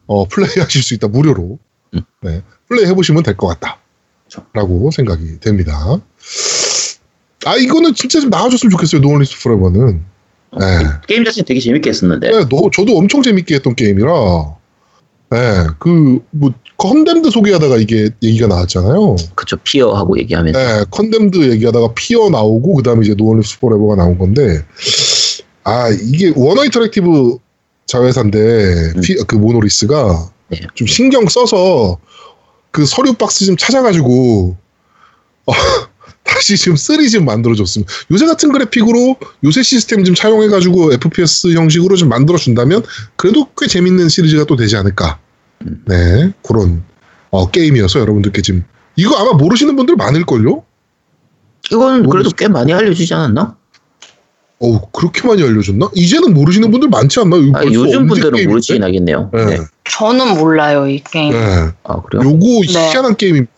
[0.07, 1.59] 어 플레이하실 수 있다 무료로
[1.95, 2.01] 음.
[2.22, 3.78] 네, 플레이 해보시면 될 것 같다.
[4.28, 4.47] 그렇죠.
[4.53, 6.01] 라고 생각이 됩니다.
[7.45, 10.05] 아 이거는 진짜 좀 나와줬으면 좋겠어요 No One Lives Forever는.
[10.61, 10.66] 네.
[11.09, 14.12] 게임 자체는 되게 재밌게 했었는데 네, 너, 저도 엄청 재밌게 했던 게임이라,
[15.30, 15.38] 네,
[15.78, 16.53] 그, 뭐,
[16.83, 19.14] Condemned 소개하다가 이게 얘기가 나왔잖아요.
[19.37, 22.29] 그쵸 F.E.A.R.하고 얘기하면서 네, Condemned 얘기하다가 F.E.A.R.
[22.28, 24.64] 나오고, 그 다음에 이제 No One Lives Forever가 나온 건데,
[25.62, 27.39] 아, 이게 Warner Interactive
[27.87, 29.01] 자회사인데, 음.
[29.01, 30.61] 피- 그 모노리스가 네.
[30.74, 31.99] 좀 신경 써서
[32.72, 34.57] 그 서류 박스 좀 찾아가지고,
[35.47, 35.53] 어,
[36.24, 42.83] 다시 지금 3좀 만들어줬으면 요새 같은 그래픽으로 요새 시스템 좀 차용해가지고 FPS 형식으로 좀 만들어준다면
[43.16, 45.32] 그래도 꽤 재밌는 시리즈가 또 되지 않을까 음.
[45.87, 46.83] 네 그런
[47.31, 48.65] 어, 게임이어서 여러분들께 지금
[48.97, 50.63] 이거 아마 모르시는 분들 많을걸요?
[51.71, 53.57] 이건 그래도 꽤 많이 알려주지 않았나?
[54.61, 55.91] 어 그렇게 많이 알려줬나?
[55.95, 57.37] 이제는 모르시는 분들 많지 않나?
[57.37, 58.49] 이거 아, 요즘 분들은 게임인데?
[58.49, 59.31] 모르시긴 하겠네요.
[59.33, 59.45] 네.
[59.45, 59.59] 네.
[59.91, 61.33] 저는 몰라요 이 게임.
[61.33, 61.71] 네.
[61.85, 62.31] 아 그래요?
[62.31, 62.91] 요거 네.
[62.91, 63.52] 희한한 게임입니다.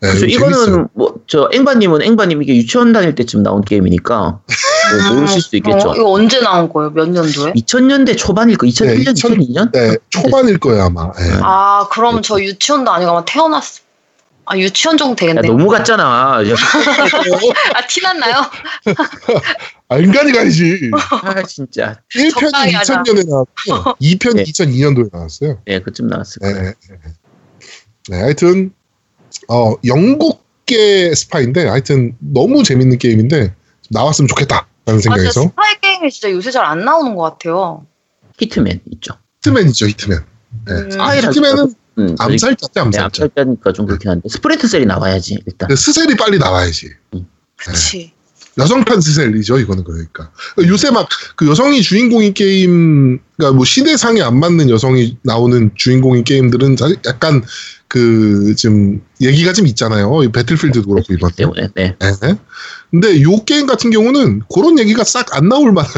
[0.00, 0.48] 네, 그래서 이거.
[0.50, 4.40] 이거는 뭐 저 앵바님은 앵바님 이게 유치원 다닐 때쯤 나온 게임이니까 뭐
[5.14, 5.90] 모르실 수도 있겠죠.
[5.90, 6.90] 어, 이거 언제 나온 거예요?
[6.90, 7.52] 몇 년도에?
[7.54, 9.72] 2000년대 초반일 거, 2001년, 네, 2000 2002년?
[9.72, 11.10] 네, 초반일 거예요 아마.
[11.12, 11.38] 네.
[11.42, 13.64] 아 그럼 저 유치원도 아니고 아마 태어났.
[14.48, 15.48] 아 유치원 정도 야, 되겠네.
[15.48, 16.40] 너무 같잖아.
[16.48, 16.54] 야,
[17.74, 18.34] 아 티났나요?
[19.88, 20.90] 아, 인간이 가야지.
[20.92, 21.96] 아, 진짜.
[22.14, 23.02] 1편이 적당히 하자.
[23.02, 24.44] 2000년에 나왔고 2편 네.
[24.44, 25.58] 2002년도에 나왔어요.
[25.66, 26.52] 네, 그쯤 나왔을 네.
[26.52, 26.72] 거예요.
[26.90, 26.96] 네.
[28.08, 28.72] 네, 하여튼
[29.48, 33.54] 어, 영국계 스파인데 하여튼 너무 재밌는 게임인데
[33.90, 37.86] 나왔으면 좋겠다라는 맞아 생각에서 스파이 게임이 진짜 요새 잘 안 나오는 것 같아요.
[38.38, 39.14] Hitman 있죠.
[39.44, 40.18] Hitman이죠, Hitman.
[40.66, 40.72] 네.
[40.72, 41.00] 음.
[41.00, 43.04] 아, Hitman은 음, 암살자지, 네, 암살자.
[43.06, 45.68] 암살자니까 좀 그렇긴 한데 Splinter Cell이 나와야지 일단.
[45.68, 46.90] 근데 스셀이 빨리 나와야지.
[47.56, 48.12] 그치.
[48.58, 50.30] 여성판 스셀이죠, 이거는 그러니까.
[50.66, 56.76] 요새 막 그 여성이 주인공인 게임, 그러니까 뭐 시대상에 안 맞는 여성이 나오는 주인공인 게임들은
[56.78, 57.42] 사실 약간
[57.88, 60.22] 그좀 얘기가 좀 있잖아요.
[60.24, 61.96] 이 Battlefield도 그렇고 이번 때문에 네.
[61.98, 62.34] 네.
[62.90, 65.90] 근데 요 게임 같은 경우는 그런 얘기가 싹 안 나올 만한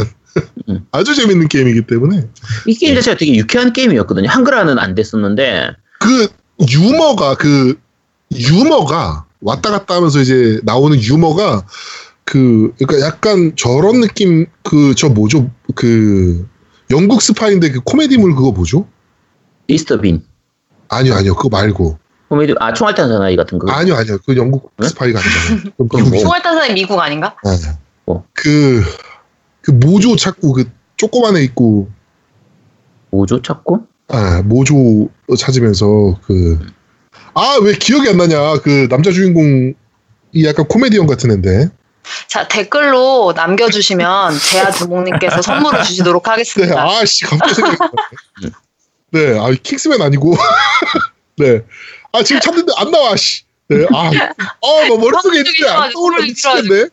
[0.68, 0.86] 음.
[0.92, 2.28] 아주 재밌는 게임이기 때문에
[2.66, 4.28] 이 게임 자체가 되게 유쾌한 게임이었거든요.
[4.28, 5.70] 한글화는 안 됐었는데
[6.00, 6.28] 그
[6.68, 7.78] 유머가 그
[8.34, 11.64] 유머가 왔다 갔다 하면서 이제 나오는 유머가
[12.24, 16.46] 그 그러니까 약간 저런 느낌 그 저 뭐죠 그
[16.90, 18.86] 영국 스파인데 그 코미디물 그거 뭐죠?
[19.66, 20.22] 미스터 빈
[20.88, 23.70] 아니요 아니요 그거 말고 코미디 아 총알탄 사나이 같은 거.
[23.72, 24.88] 아니요 아니요 그 영국 네?
[24.88, 25.72] 스파이가 아니잖아요.
[25.78, 26.18] 뭐?
[26.20, 27.34] 총알탄 사람이 미국 아닌가?
[27.44, 27.50] 네.
[28.04, 28.24] 뭐?
[28.32, 28.82] 그,
[29.62, 31.88] 그 모조 찾고 그 조그만 애 있고
[33.10, 33.86] 뭐죠 찾고?
[34.08, 35.08] 아, 모조
[35.38, 36.58] 찾으면서 그,
[37.34, 38.58] 아, 왜 기억이 안 나냐.
[38.62, 39.74] 그 남자 주인공
[40.32, 41.68] 이 약간 코미디언 같은 애인데.
[42.26, 46.82] 자 댓글로 남겨주시면 제아 주목님께서 선물을 주시도록 네, 하겠습니다.
[46.82, 48.52] 아씨, 갑자기 생각이 나네.
[49.10, 50.36] 네, 아, 킹스맨 아니고.
[51.38, 51.62] 네.
[52.12, 53.42] 아, 지금 찾는데 안 나와, 씨.
[53.68, 56.88] 네, 아, 아, 너 머릿속에 있는데 안 떠올라 미치겠네.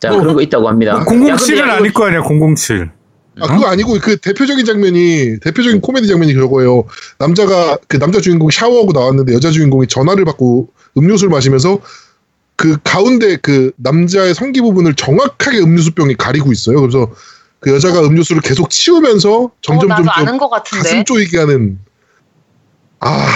[0.00, 0.92] 자 뭐, 그런 거 있다고 합니다.
[0.92, 2.90] 야, 근데 007은 야, 이거 아닐 거 아니야 007.
[3.40, 6.84] 아, 그거 아니고 그 대표적인 장면이, 대표적인 코미디 장면이 그거예요.
[7.18, 11.78] 남자가, 그 남자 주인공이 샤워하고 나왔는데 여자 주인공이 전화를 받고 음료수를 마시면서
[12.56, 16.80] 그 가운데 그 남자의 성기 부분을 정확하게 음료수병이 가리고 있어요.
[16.80, 17.10] 그래서
[17.62, 20.82] 그 여자가 음료수를 계속 치우면서 점점 어, 점점 아는 것 같은데.
[20.82, 21.78] 가슴 쪼이게 하는
[22.98, 23.28] 아,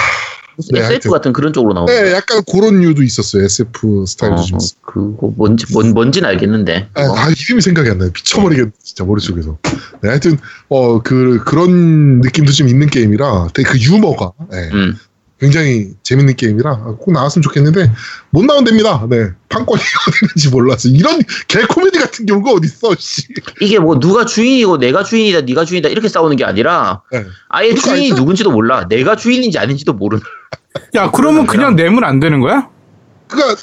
[0.72, 1.10] 네, SF 하여튼.
[1.12, 1.94] 같은 그런 쪽으로 나오는.
[1.94, 3.44] 네, 약간 그런 류도 있었어요.
[3.44, 4.78] SF 스타일도 어, 좀 있어요.
[4.82, 6.88] 그거 뭔지 뭔 뭔지는 알겠는데.
[6.94, 7.14] 아, 어.
[7.16, 8.10] 아, 이름이 생각이 안 나요.
[8.14, 9.58] 미쳐버리겠네, 진짜 머릿속에서.
[10.02, 14.98] 네, 하여튼, 어, 그, 그런 느낌도 좀 있는 게임이라, 되게 그 유머가, 네, 음.
[15.38, 17.92] 굉장히 재밌는 게임이라, 꼭 나왔으면 좋겠는데,
[18.30, 19.06] 못 나온답니다.
[19.10, 19.30] 네.
[19.50, 20.88] 판권이 어디 있는지 몰라서.
[20.88, 23.28] 이런 개 코미디 같은 경우가 어딨어, 씨.
[23.60, 27.24] 이게 뭐 누가 주인이고 내가 주인이다, 네가 주인이다 이렇게 싸우는 게 아니라 네.
[27.50, 28.88] 아예 그러니까 주인이 일단- 누군지도 몰라.
[28.88, 30.22] 내가 주인인지 아닌지도 모르는.
[30.94, 32.68] 야 그러면 그냥 내면 안 되는 거야?
[33.28, 33.56] 그니까,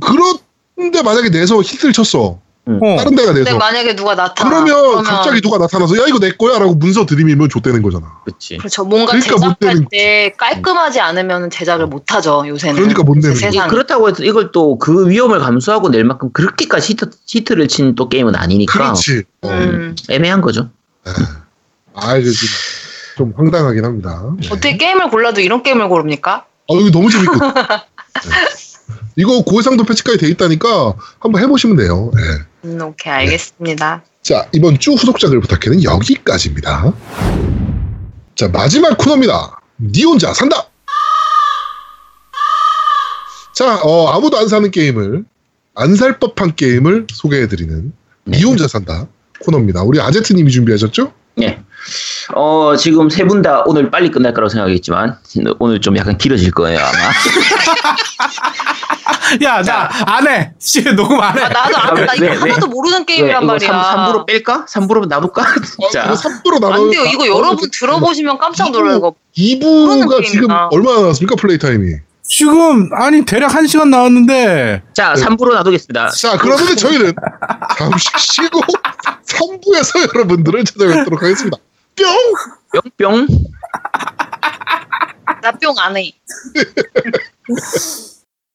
[0.00, 2.40] 그런데 만약에 내서 히트를 쳤어.
[2.64, 2.96] 어.
[2.96, 3.58] 다른 데가 근데 내서.
[3.58, 6.60] 만약에 누가 나타나 그러면 갑자기 누가 나타나서, 야, 이거 내 거야?
[6.60, 8.20] 라고 문서 들이밀면 좆되는 거잖아.
[8.24, 8.58] 그렇지.
[8.58, 8.84] 그렇죠.
[8.84, 12.76] 뭔가 그러니까 못 되는 제작할 때 깔끔하지 않으면 제작을 못 하죠, 요새는.
[12.76, 13.68] 그러니까 못 내는 세상에.
[13.68, 18.36] 그렇다고 해서 이걸 또 그 위험을 감수하고 낼 만큼 그렇게까지 히트, 히트를 친 또 게임은
[18.36, 19.24] 아니니까 그렇지.
[19.42, 19.48] 어.
[19.50, 19.96] 음.
[20.08, 20.70] 애매한 거죠.
[21.94, 22.48] 아, 이거 좀,
[23.16, 24.22] 좀 황당하긴 합니다.
[24.40, 24.48] 네.
[24.50, 26.32] 어떻게 게임을 골라도 이런 게임을 고릅니까?
[26.70, 27.54] 아, 이거 너무 재밌거든.
[27.54, 27.62] 네.
[29.16, 32.10] 이거 고해상도 패치까지 돼 있다니까 한번 해보시면 돼요.
[32.14, 32.22] 네.
[32.70, 34.02] 음, 오케이, 알겠습니다.
[34.22, 36.92] 자, 이번 주 후속작을 부탁해는 여기까지입니다.
[38.36, 39.60] 자, 마지막 코너입니다.
[39.80, 40.64] 니 혼자 산다!
[43.54, 45.24] 자, 어, 아무도 안 사는 게임을,
[45.74, 47.92] 안 살 법한 게임을 소개해드리는
[48.24, 48.36] 네.
[48.38, 49.06] 니 혼자 산다
[49.44, 49.82] 코너입니다.
[49.82, 51.12] 우리 아제트님이 준비하셨죠?
[51.42, 51.60] 예.
[52.34, 55.18] 어, 지금 세 분 다 오늘 빨리 끝날 거라고 생각했지만,
[55.58, 56.92] 오늘 좀 약간 길어질 거예요, 아마.
[59.42, 60.52] 야 나 안 해.
[60.58, 61.42] 씨 녹음 안 해.
[61.42, 62.50] 아, 나도 안, 나 왜, 이거 왜?
[62.52, 63.82] 하나도 모르는 왜, 게임이란 이거 말이야.
[63.82, 64.66] 3, 부로 뺄까?
[64.68, 65.44] 3부로 나눌까?
[65.90, 66.10] 진짜.
[66.10, 66.74] 어, 3부로 나눠.
[66.84, 67.04] 안 돼요.
[67.06, 69.14] 이거 여러분 들어보시면 깜짝 놀라는 거.
[69.36, 70.48] 2부가 모르는 지금.
[70.70, 71.36] 얼마나 나왔습니까?
[71.36, 71.94] 플레이 타임이.
[72.24, 76.10] 지금 아니 대략 한 시간 나왔는데 자, 3부로 나누겠습니다.
[76.10, 77.12] 자, 그러면 저희는
[77.76, 78.60] 잠시 쉬고
[79.26, 81.56] 3부에서 여러분들을 찾아뵙도록 하겠습니다.
[81.96, 82.06] 뿅!
[82.98, 83.26] 뿅뿅.
[85.42, 86.12] 나 뿅 안 해.